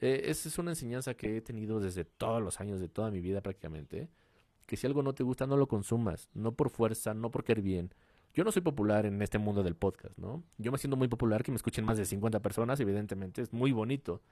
Eh, 0.00 0.22
esa 0.26 0.48
es 0.48 0.58
una 0.58 0.70
enseñanza 0.70 1.14
que 1.14 1.38
he 1.38 1.40
tenido 1.40 1.80
desde 1.80 2.04
todos 2.04 2.40
los 2.40 2.60
años 2.60 2.78
de 2.78 2.88
toda 2.88 3.10
mi 3.10 3.20
vida 3.20 3.40
prácticamente. 3.40 4.08
Que 4.66 4.76
si 4.76 4.86
algo 4.86 5.02
no 5.02 5.14
te 5.14 5.22
gusta, 5.22 5.46
no 5.46 5.56
lo 5.56 5.68
consumas. 5.68 6.28
No 6.34 6.52
por 6.52 6.70
fuerza, 6.70 7.14
no 7.14 7.30
por 7.30 7.44
querer 7.44 7.62
bien. 7.62 7.94
Yo 8.34 8.44
no 8.44 8.52
soy 8.52 8.62
popular 8.62 9.04
en 9.04 9.20
este 9.20 9.38
mundo 9.38 9.62
del 9.62 9.76
podcast, 9.76 10.16
¿no? 10.16 10.42
Yo 10.56 10.72
me 10.72 10.78
siento 10.78 10.96
muy 10.96 11.08
popular, 11.08 11.42
que 11.42 11.50
me 11.50 11.56
escuchen 11.56 11.84
más 11.84 11.98
de 11.98 12.06
50 12.06 12.40
personas, 12.40 12.80
evidentemente, 12.80 13.42
es 13.42 13.52
muy 13.52 13.72
bonito. 13.72 14.22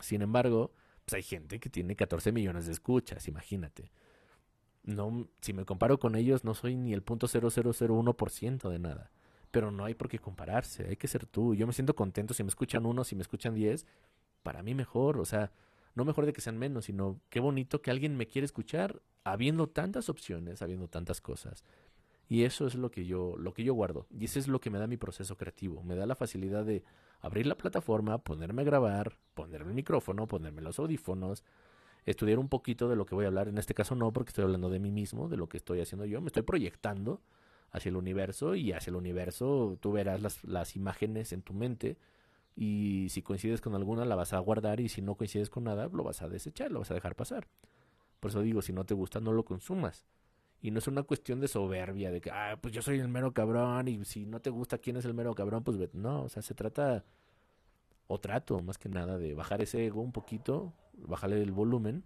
Sin 0.00 0.20
embargo, 0.20 0.72
pues 1.04 1.14
hay 1.14 1.22
gente 1.22 1.60
que 1.60 1.70
tiene 1.70 1.94
14 1.94 2.32
millones 2.32 2.66
de 2.66 2.72
escuchas, 2.72 3.28
imagínate. 3.28 3.92
No, 4.82 5.28
si 5.40 5.52
me 5.52 5.64
comparo 5.64 5.98
con 5.98 6.16
ellos, 6.16 6.44
no 6.44 6.54
soy 6.54 6.76
ni 6.76 6.92
el 6.92 7.02
punto 7.02 7.28
.0001% 7.28 8.68
de 8.68 8.78
nada. 8.80 9.12
Pero 9.52 9.70
no 9.70 9.84
hay 9.84 9.94
por 9.94 10.08
qué 10.08 10.18
compararse, 10.18 10.88
hay 10.88 10.96
que 10.96 11.06
ser 11.08 11.26
tú. 11.26 11.54
Yo 11.54 11.66
me 11.68 11.72
siento 11.72 11.94
contento 11.94 12.34
si 12.34 12.42
me 12.42 12.48
escuchan 12.48 12.84
uno, 12.84 13.04
si 13.04 13.14
me 13.14 13.22
escuchan 13.22 13.54
diez, 13.54 13.86
para 14.42 14.62
mí 14.62 14.74
mejor. 14.74 15.18
O 15.18 15.24
sea, 15.24 15.52
no 15.96 16.04
mejor 16.04 16.26
de 16.26 16.32
que 16.32 16.42
sean 16.42 16.58
menos, 16.58 16.84
sino 16.84 17.20
qué 17.30 17.40
bonito 17.40 17.82
que 17.82 17.90
alguien 17.90 18.16
me 18.16 18.26
quiera 18.26 18.44
escuchar 18.44 19.02
habiendo 19.24 19.66
tantas 19.68 20.08
opciones, 20.08 20.62
habiendo 20.62 20.88
tantas 20.88 21.20
cosas. 21.20 21.64
Y 22.28 22.44
eso 22.44 22.66
es 22.66 22.74
lo 22.74 22.90
que 22.90 23.06
yo, 23.06 23.34
lo 23.38 23.54
que 23.54 23.64
yo 23.64 23.72
guardo. 23.72 24.06
Y 24.10 24.26
eso 24.26 24.38
es 24.38 24.46
lo 24.46 24.60
que 24.60 24.68
me 24.68 24.78
da 24.78 24.86
mi 24.86 24.98
proceso 24.98 25.36
creativo. 25.36 25.82
Me 25.82 25.94
da 25.94 26.06
la 26.06 26.14
facilidad 26.14 26.64
de 26.64 26.84
abrir 27.20 27.46
la 27.46 27.56
plataforma, 27.56 28.18
ponerme 28.18 28.62
a 28.62 28.64
grabar, 28.66 29.16
ponerme 29.34 29.70
el 29.70 29.74
micrófono, 29.74 30.28
ponerme 30.28 30.60
los 30.60 30.78
audífonos, 30.78 31.44
estudiar 32.04 32.38
un 32.38 32.48
poquito 32.48 32.88
de 32.88 32.96
lo 32.96 33.06
que 33.06 33.14
voy 33.14 33.24
a 33.24 33.28
hablar. 33.28 33.48
En 33.48 33.56
este 33.56 33.74
caso 33.74 33.94
no, 33.94 34.12
porque 34.12 34.30
estoy 34.30 34.44
hablando 34.44 34.68
de 34.68 34.80
mí 34.80 34.90
mismo, 34.90 35.28
de 35.28 35.38
lo 35.38 35.48
que 35.48 35.56
estoy 35.56 35.80
haciendo 35.80 36.04
yo. 36.04 36.20
Me 36.20 36.26
estoy 36.26 36.42
proyectando 36.42 37.22
hacia 37.70 37.88
el 37.88 37.96
universo 37.96 38.54
y 38.54 38.72
hacia 38.72 38.90
el 38.90 38.96
universo 38.96 39.78
tú 39.80 39.92
verás 39.92 40.20
las, 40.20 40.44
las 40.44 40.76
imágenes 40.76 41.32
en 41.32 41.40
tu 41.40 41.54
mente 41.54 41.96
y 42.56 43.08
si 43.10 43.22
coincides 43.22 43.60
con 43.60 43.74
alguna 43.74 44.06
la 44.06 44.16
vas 44.16 44.32
a 44.32 44.38
guardar 44.38 44.80
y 44.80 44.88
si 44.88 45.02
no 45.02 45.14
coincides 45.14 45.50
con 45.50 45.64
nada 45.64 45.88
lo 45.92 46.02
vas 46.02 46.22
a 46.22 46.28
desechar, 46.28 46.72
lo 46.72 46.80
vas 46.80 46.90
a 46.90 46.94
dejar 46.94 47.14
pasar. 47.14 47.46
Por 48.18 48.30
eso 48.30 48.40
digo, 48.40 48.62
si 48.62 48.72
no 48.72 48.84
te 48.84 48.94
gusta 48.94 49.20
no 49.20 49.32
lo 49.32 49.44
consumas. 49.44 50.06
Y 50.62 50.70
no 50.70 50.78
es 50.78 50.88
una 50.88 51.02
cuestión 51.02 51.38
de 51.38 51.48
soberbia, 51.48 52.10
de 52.10 52.22
que, 52.22 52.30
ah, 52.30 52.58
pues 52.60 52.72
yo 52.72 52.80
soy 52.80 52.98
el 52.98 53.08
mero 53.08 53.32
cabrón 53.34 53.88
y 53.88 54.02
si 54.06 54.24
no 54.24 54.40
te 54.40 54.48
gusta 54.48 54.78
quién 54.78 54.96
es 54.96 55.04
el 55.04 55.12
mero 55.12 55.34
cabrón, 55.34 55.62
pues 55.62 55.76
no, 55.94 56.22
o 56.22 56.28
sea, 56.30 56.42
se 56.42 56.54
trata, 56.54 57.04
o 58.06 58.18
trato 58.18 58.60
más 58.62 58.78
que 58.78 58.88
nada 58.88 59.18
de 59.18 59.34
bajar 59.34 59.60
ese 59.60 59.84
ego 59.84 60.00
un 60.00 60.12
poquito, 60.12 60.72
bajarle 60.94 61.42
el 61.42 61.52
volumen 61.52 62.04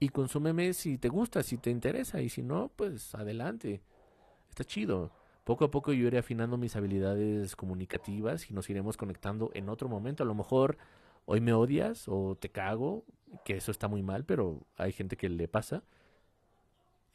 y 0.00 0.08
consúmeme 0.08 0.72
si 0.72 0.98
te 0.98 1.08
gusta, 1.08 1.44
si 1.44 1.58
te 1.58 1.70
interesa 1.70 2.20
y 2.20 2.28
si 2.28 2.42
no, 2.42 2.72
pues 2.74 3.14
adelante, 3.14 3.80
está 4.50 4.64
chido. 4.64 5.12
Poco 5.44 5.64
a 5.64 5.70
poco 5.70 5.92
yo 5.92 6.06
iré 6.06 6.18
afinando 6.18 6.56
mis 6.56 6.76
habilidades 6.76 7.56
comunicativas 7.56 8.50
y 8.50 8.54
nos 8.54 8.70
iremos 8.70 8.96
conectando 8.96 9.50
en 9.54 9.68
otro 9.68 9.88
momento. 9.88 10.22
A 10.22 10.26
lo 10.26 10.34
mejor 10.34 10.78
hoy 11.24 11.40
me 11.40 11.52
odias 11.52 12.04
o 12.06 12.36
te 12.36 12.50
cago, 12.50 13.04
que 13.44 13.56
eso 13.56 13.70
está 13.70 13.88
muy 13.88 14.02
mal, 14.02 14.24
pero 14.24 14.60
hay 14.76 14.92
gente 14.92 15.16
que 15.16 15.28
le 15.28 15.48
pasa 15.48 15.82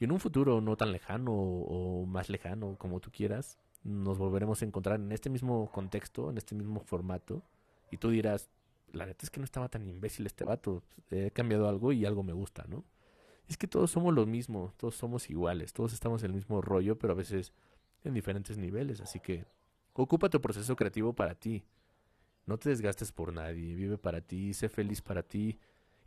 y 0.00 0.04
en 0.04 0.12
un 0.12 0.20
futuro 0.20 0.60
no 0.60 0.76
tan 0.76 0.92
lejano 0.92 1.32
o 1.32 2.06
más 2.06 2.28
lejano, 2.28 2.76
como 2.78 3.00
tú 3.00 3.10
quieras, 3.10 3.58
nos 3.82 4.18
volveremos 4.18 4.62
a 4.62 4.64
encontrar 4.64 5.00
en 5.00 5.10
este 5.10 5.28
mismo 5.28 5.70
contexto, 5.72 6.30
en 6.30 6.38
este 6.38 6.54
mismo 6.54 6.80
formato. 6.80 7.42
Y 7.90 7.96
tú 7.96 8.10
dirás, 8.10 8.48
la 8.92 9.06
neta 9.06 9.24
es 9.24 9.30
que 9.30 9.40
no 9.40 9.44
estaba 9.44 9.68
tan 9.68 9.88
imbécil 9.88 10.26
este 10.26 10.44
vato. 10.44 10.82
He 11.10 11.30
cambiado 11.32 11.68
algo 11.68 11.92
y 11.92 12.04
algo 12.06 12.22
me 12.22 12.32
gusta, 12.32 12.64
¿no? 12.68 12.84
Es 13.48 13.56
que 13.56 13.66
todos 13.66 13.90
somos 13.90 14.14
lo 14.14 14.24
mismo, 14.26 14.72
todos 14.76 14.94
somos 14.94 15.30
iguales, 15.30 15.72
todos 15.72 15.92
estamos 15.92 16.22
en 16.22 16.30
el 16.30 16.36
mismo 16.36 16.60
rollo, 16.60 16.98
pero 16.98 17.14
a 17.14 17.16
veces 17.16 17.52
en 18.04 18.14
diferentes 18.14 18.58
niveles. 18.58 19.00
Así 19.00 19.20
que 19.20 19.46
ocupa 19.92 20.28
tu 20.28 20.40
proceso 20.40 20.76
creativo 20.76 21.12
para 21.12 21.34
ti. 21.34 21.64
No 22.46 22.58
te 22.58 22.70
desgastes 22.70 23.12
por 23.12 23.32
nadie, 23.32 23.74
vive 23.74 23.98
para 23.98 24.20
ti, 24.20 24.54
sé 24.54 24.68
feliz 24.68 25.02
para 25.02 25.22
ti 25.22 25.58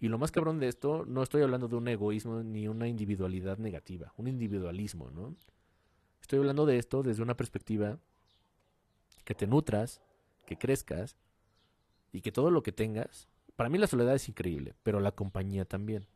y 0.01 0.08
lo 0.08 0.17
más 0.17 0.32
cabrón 0.32 0.60
de 0.60 0.67
esto, 0.67 1.06
no 1.06 1.21
estoy 1.21 1.43
hablando 1.43 1.67
de 1.67 1.75
un 1.75 1.88
egoísmo 1.88 2.41
ni 2.41 2.67
una 2.67 2.88
individualidad 2.88 3.60
negativa, 3.60 4.12
un 4.17 4.27
individualismo, 4.27 5.12
¿no? 5.12 5.36
Estoy 6.19 6.39
hablando 6.39 6.65
de 6.65 6.80
esto 6.80 7.04
desde 7.04 7.21
una 7.21 7.38
perspectiva 7.38 7.99
que 9.23 9.36
te 9.36 9.45
nutras, 9.45 10.01
que 10.47 10.58
crezcas 10.58 11.17
y 12.12 12.21
que 12.21 12.32
todo 12.32 12.49
lo 12.49 12.63
que 12.63 12.71
tengas, 12.71 13.27
para 13.56 13.69
mí 13.69 13.77
la 13.77 13.86
soledad 13.86 14.15
es 14.15 14.27
increíble, 14.27 14.73
pero 14.82 14.99
la 14.99 15.12
compañía 15.12 15.65
también. 15.65 16.08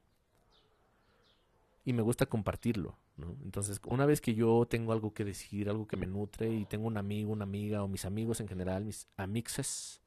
Y 1.83 1.93
me 1.93 2.01
gusta 2.01 2.25
compartirlo, 2.25 2.97
Entonces, 3.43 3.79
una 3.85 4.05
vez 4.05 4.19
que 4.19 4.35
yo 4.35 4.65
tengo 4.69 4.91
algo 4.91 5.13
que 5.13 5.23
decir, 5.23 5.69
algo 5.69 5.87
que 5.87 5.95
me 5.95 6.05
nutre 6.05 6.53
y 6.53 6.65
tengo 6.65 6.87
un 6.87 6.97
amigo, 6.97 7.31
una 7.31 7.43
amiga 7.43 7.83
o 7.83 7.87
mis 7.87 8.05
amigos 8.05 8.41
en 8.41 8.47
general, 8.47 8.83
mis 8.83 9.07
amixes, 9.15 10.01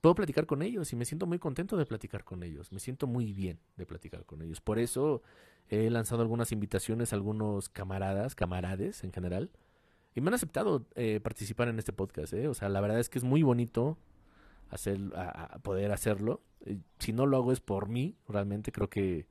puedo 0.00 0.14
platicar 0.14 0.46
con 0.46 0.62
ellos 0.62 0.92
y 0.92 0.96
me 0.96 1.04
siento 1.04 1.26
muy 1.26 1.38
contento 1.38 1.76
de 1.76 1.86
platicar 1.86 2.24
con 2.24 2.42
ellos, 2.42 2.72
me 2.72 2.78
siento 2.78 3.06
muy 3.06 3.32
bien 3.32 3.58
de 3.76 3.84
platicar 3.84 4.24
con 4.24 4.42
ellos. 4.42 4.60
Por 4.60 4.78
eso 4.78 5.22
he 5.68 5.90
lanzado 5.90 6.22
algunas 6.22 6.52
invitaciones 6.52 7.12
a 7.12 7.16
algunos 7.16 7.68
camaradas, 7.68 8.34
camarades 8.34 9.02
en 9.02 9.12
general, 9.12 9.50
y 10.14 10.20
me 10.20 10.28
han 10.28 10.34
aceptado 10.34 10.86
eh, 10.94 11.20
participar 11.20 11.68
en 11.68 11.78
este 11.78 11.92
podcast. 11.92 12.32
¿eh? 12.32 12.48
O 12.48 12.54
sea, 12.54 12.68
la 12.68 12.80
verdad 12.80 12.98
es 12.98 13.08
que 13.08 13.18
es 13.18 13.24
muy 13.24 13.42
bonito 13.42 13.98
hacer, 14.70 14.98
poder 15.62 15.92
hacerlo. 15.92 16.42
Eh, 16.64 16.78
si 16.98 17.12
no 17.12 17.26
lo 17.26 17.36
hago 17.36 17.52
es 17.52 17.60
por 17.60 17.88
mí, 17.88 18.16
realmente 18.28 18.72
creo 18.72 18.88
que 18.88 19.26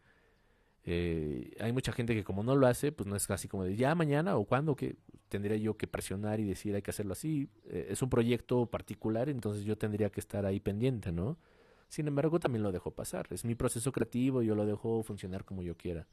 eh, 0.89 1.51
hay 1.59 1.73
mucha 1.73 1.91
gente 1.91 2.15
que 2.15 2.23
como 2.23 2.43
no 2.43 2.55
lo 2.55 2.65
hace, 2.65 2.93
pues 2.93 3.07
no 3.07 3.17
es 3.17 3.29
así 3.29 3.49
como 3.49 3.65
de 3.65 3.75
ya 3.75 3.93
mañana 3.93 4.37
o 4.37 4.45
cuándo 4.45 4.77
que 4.77 4.95
tendría 5.27 5.57
yo 5.57 5.75
que 5.75 5.85
presionar 5.85 6.39
y 6.39 6.45
decir 6.45 6.73
hay 6.75 6.81
que 6.81 6.91
hacerlo 6.91 7.11
así. 7.11 7.49
Eh, 7.65 7.87
es 7.89 8.01
un 8.01 8.09
proyecto 8.09 8.65
particular, 8.67 9.27
entonces 9.27 9.65
yo 9.65 9.77
tendría 9.77 10.09
que 10.09 10.21
estar 10.21 10.45
ahí 10.45 10.61
pendiente, 10.61 11.11
¿no? 11.11 11.37
Sin 11.89 12.07
embargo, 12.07 12.39
también 12.39 12.63
lo 12.63 12.71
dejo 12.71 12.91
pasar. 12.91 13.27
Es 13.31 13.43
mi 13.43 13.53
proceso 13.53 13.91
creativo, 13.91 14.41
yo 14.41 14.55
lo 14.55 14.65
dejo 14.65 15.03
funcionar 15.03 15.43
como 15.43 15.61
yo 15.61 15.75
quiera. 15.75 16.07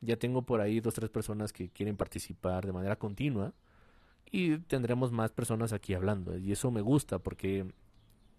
Ya 0.00 0.16
tengo 0.16 0.42
por 0.42 0.60
ahí 0.60 0.80
dos, 0.80 0.94
tres 0.94 1.10
personas 1.10 1.52
que 1.52 1.70
quieren 1.70 1.96
participar 1.96 2.66
de 2.66 2.72
manera 2.72 2.96
continua 2.96 3.54
y 4.32 4.58
tendremos 4.58 5.12
más 5.12 5.30
personas 5.30 5.72
aquí 5.72 5.94
hablando. 5.94 6.36
Y 6.36 6.50
eso 6.50 6.72
me 6.72 6.80
gusta 6.80 7.20
porque, 7.20 7.72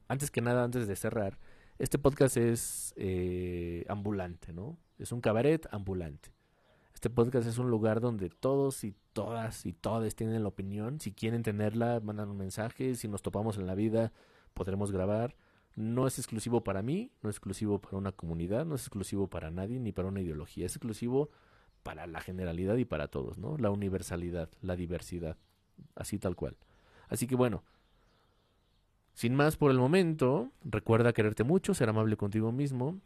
antes 0.10 0.30
que 0.30 0.42
nada, 0.42 0.66
antes 0.66 0.90
de 0.90 0.96
cerrar, 0.98 1.40
este 1.80 1.98
podcast 1.98 2.36
es 2.36 2.94
eh, 2.98 3.86
ambulante, 3.88 4.52
¿no? 4.52 4.78
Es 4.98 5.14
un 5.14 5.22
cabaret 5.22 5.66
ambulante. 5.72 6.34
Este 6.94 7.10
podcast 7.10 7.48
es 7.48 7.58
un 7.58 7.70
lugar 7.70 8.02
donde 8.02 8.30
todos 8.30 8.84
y 8.84 8.94
todas 9.14 9.66
y 9.66 9.72
todas 9.72 10.14
tienen 10.14 10.44
la 10.44 10.50
opinión. 10.50 11.00
Si 11.00 11.14
quieren 11.14 11.42
tenerla, 11.42 12.02
mandan 12.02 12.30
un 12.30 12.38
mensaje. 12.38 12.96
Si 12.96 13.08
nos 13.08 13.22
topamos 13.22 13.58
en 13.58 13.66
la 13.66 13.76
vida, 13.76 14.12
podremos 14.54 14.92
grabar. 14.92 15.38
No 15.76 16.06
es 16.06 16.20
exclusivo 16.20 16.66
para 16.66 16.82
mí, 16.82 17.14
no 17.22 17.30
es 17.30 17.38
exclusivo 17.38 17.80
para 17.80 17.96
una 17.96 18.12
comunidad, 18.12 18.66
no 18.66 18.76
es 18.76 18.82
exclusivo 18.82 19.30
para 19.30 19.50
nadie 19.50 19.80
ni 19.80 19.94
para 19.94 20.10
una 20.10 20.20
ideología. 20.20 20.66
Es 20.66 20.76
exclusivo 20.76 21.30
para 21.84 22.06
la 22.08 22.20
generalidad 22.20 22.76
y 22.76 22.84
para 22.84 23.08
todos, 23.08 23.38
¿no? 23.38 23.58
La 23.58 23.72
universalidad, 23.72 24.50
la 24.62 24.76
diversidad, 24.76 25.38
así 25.96 26.20
tal 26.20 26.36
cual. 26.36 26.58
Así 27.08 27.26
que 27.26 27.36
bueno, 27.36 27.64
sin 29.20 29.36
más 29.36 29.58
por 29.58 29.70
el 29.70 29.78
momento, 29.78 30.50
recuerda 30.64 31.12
quererte 31.12 31.44
mucho, 31.44 31.74
ser 31.74 31.90
amable 31.90 32.16
contigo 32.16 32.54
mismo, 32.54 33.02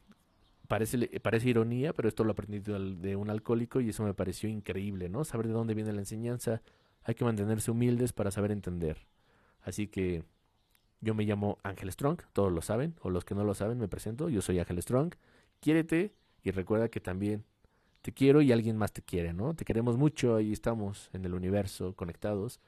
parece, 0.68 1.20
parece 1.22 1.50
ironía, 1.50 1.92
pero 1.92 2.08
esto 2.08 2.24
lo 2.24 2.34
aprendí 2.34 2.60
de 2.60 3.16
un 3.16 3.32
alcohólico 3.32 3.82
y 3.82 3.90
eso 3.90 4.04
me 4.04 4.14
pareció 4.14 4.48
increíble, 4.48 5.10
¿no? 5.10 5.24
Saber 5.24 5.48
de 5.48 5.54
dónde 5.54 5.74
viene 5.74 5.92
la 5.92 6.02
enseñanza, 6.02 6.62
hay 7.02 7.16
que 7.16 7.26
mantenerse 7.26 7.72
humildes 7.72 8.14
para 8.14 8.30
saber 8.30 8.52
entender. 8.52 9.08
Así 9.64 9.88
que 9.88 10.24
yo 11.02 11.16
me 11.16 11.24
llamo 11.24 11.58
Ángel 11.64 11.92
Strong, 11.92 12.22
todos 12.32 12.52
lo 12.52 12.62
saben, 12.62 12.94
o 13.02 13.10
los 13.10 13.26
que 13.26 13.34
no 13.34 13.44
lo 13.44 13.56
saben 13.56 13.80
me 13.80 13.88
presento, 13.88 14.30
yo 14.30 14.44
soy 14.44 14.60
Ángel 14.60 14.80
Strong. 14.84 15.16
Quiérete 15.62 16.14
y 16.44 16.52
recuerda 16.52 16.90
que 16.90 17.00
también 17.00 17.44
te 18.04 18.12
quiero 18.12 18.44
y 18.44 18.52
alguien 18.52 18.78
más 18.78 18.94
te 18.94 19.02
quiere, 19.02 19.34
¿no? 19.34 19.56
Te 19.56 19.66
queremos 19.66 19.98
mucho, 19.98 20.36
ahí 20.36 20.54
estamos 20.54 21.10
en 21.12 21.26
el 21.26 21.34
universo 21.34 21.96
conectados. 21.96 22.60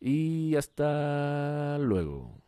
Y 0.00 0.56
hasta 0.56 1.76
luego. 1.78 2.43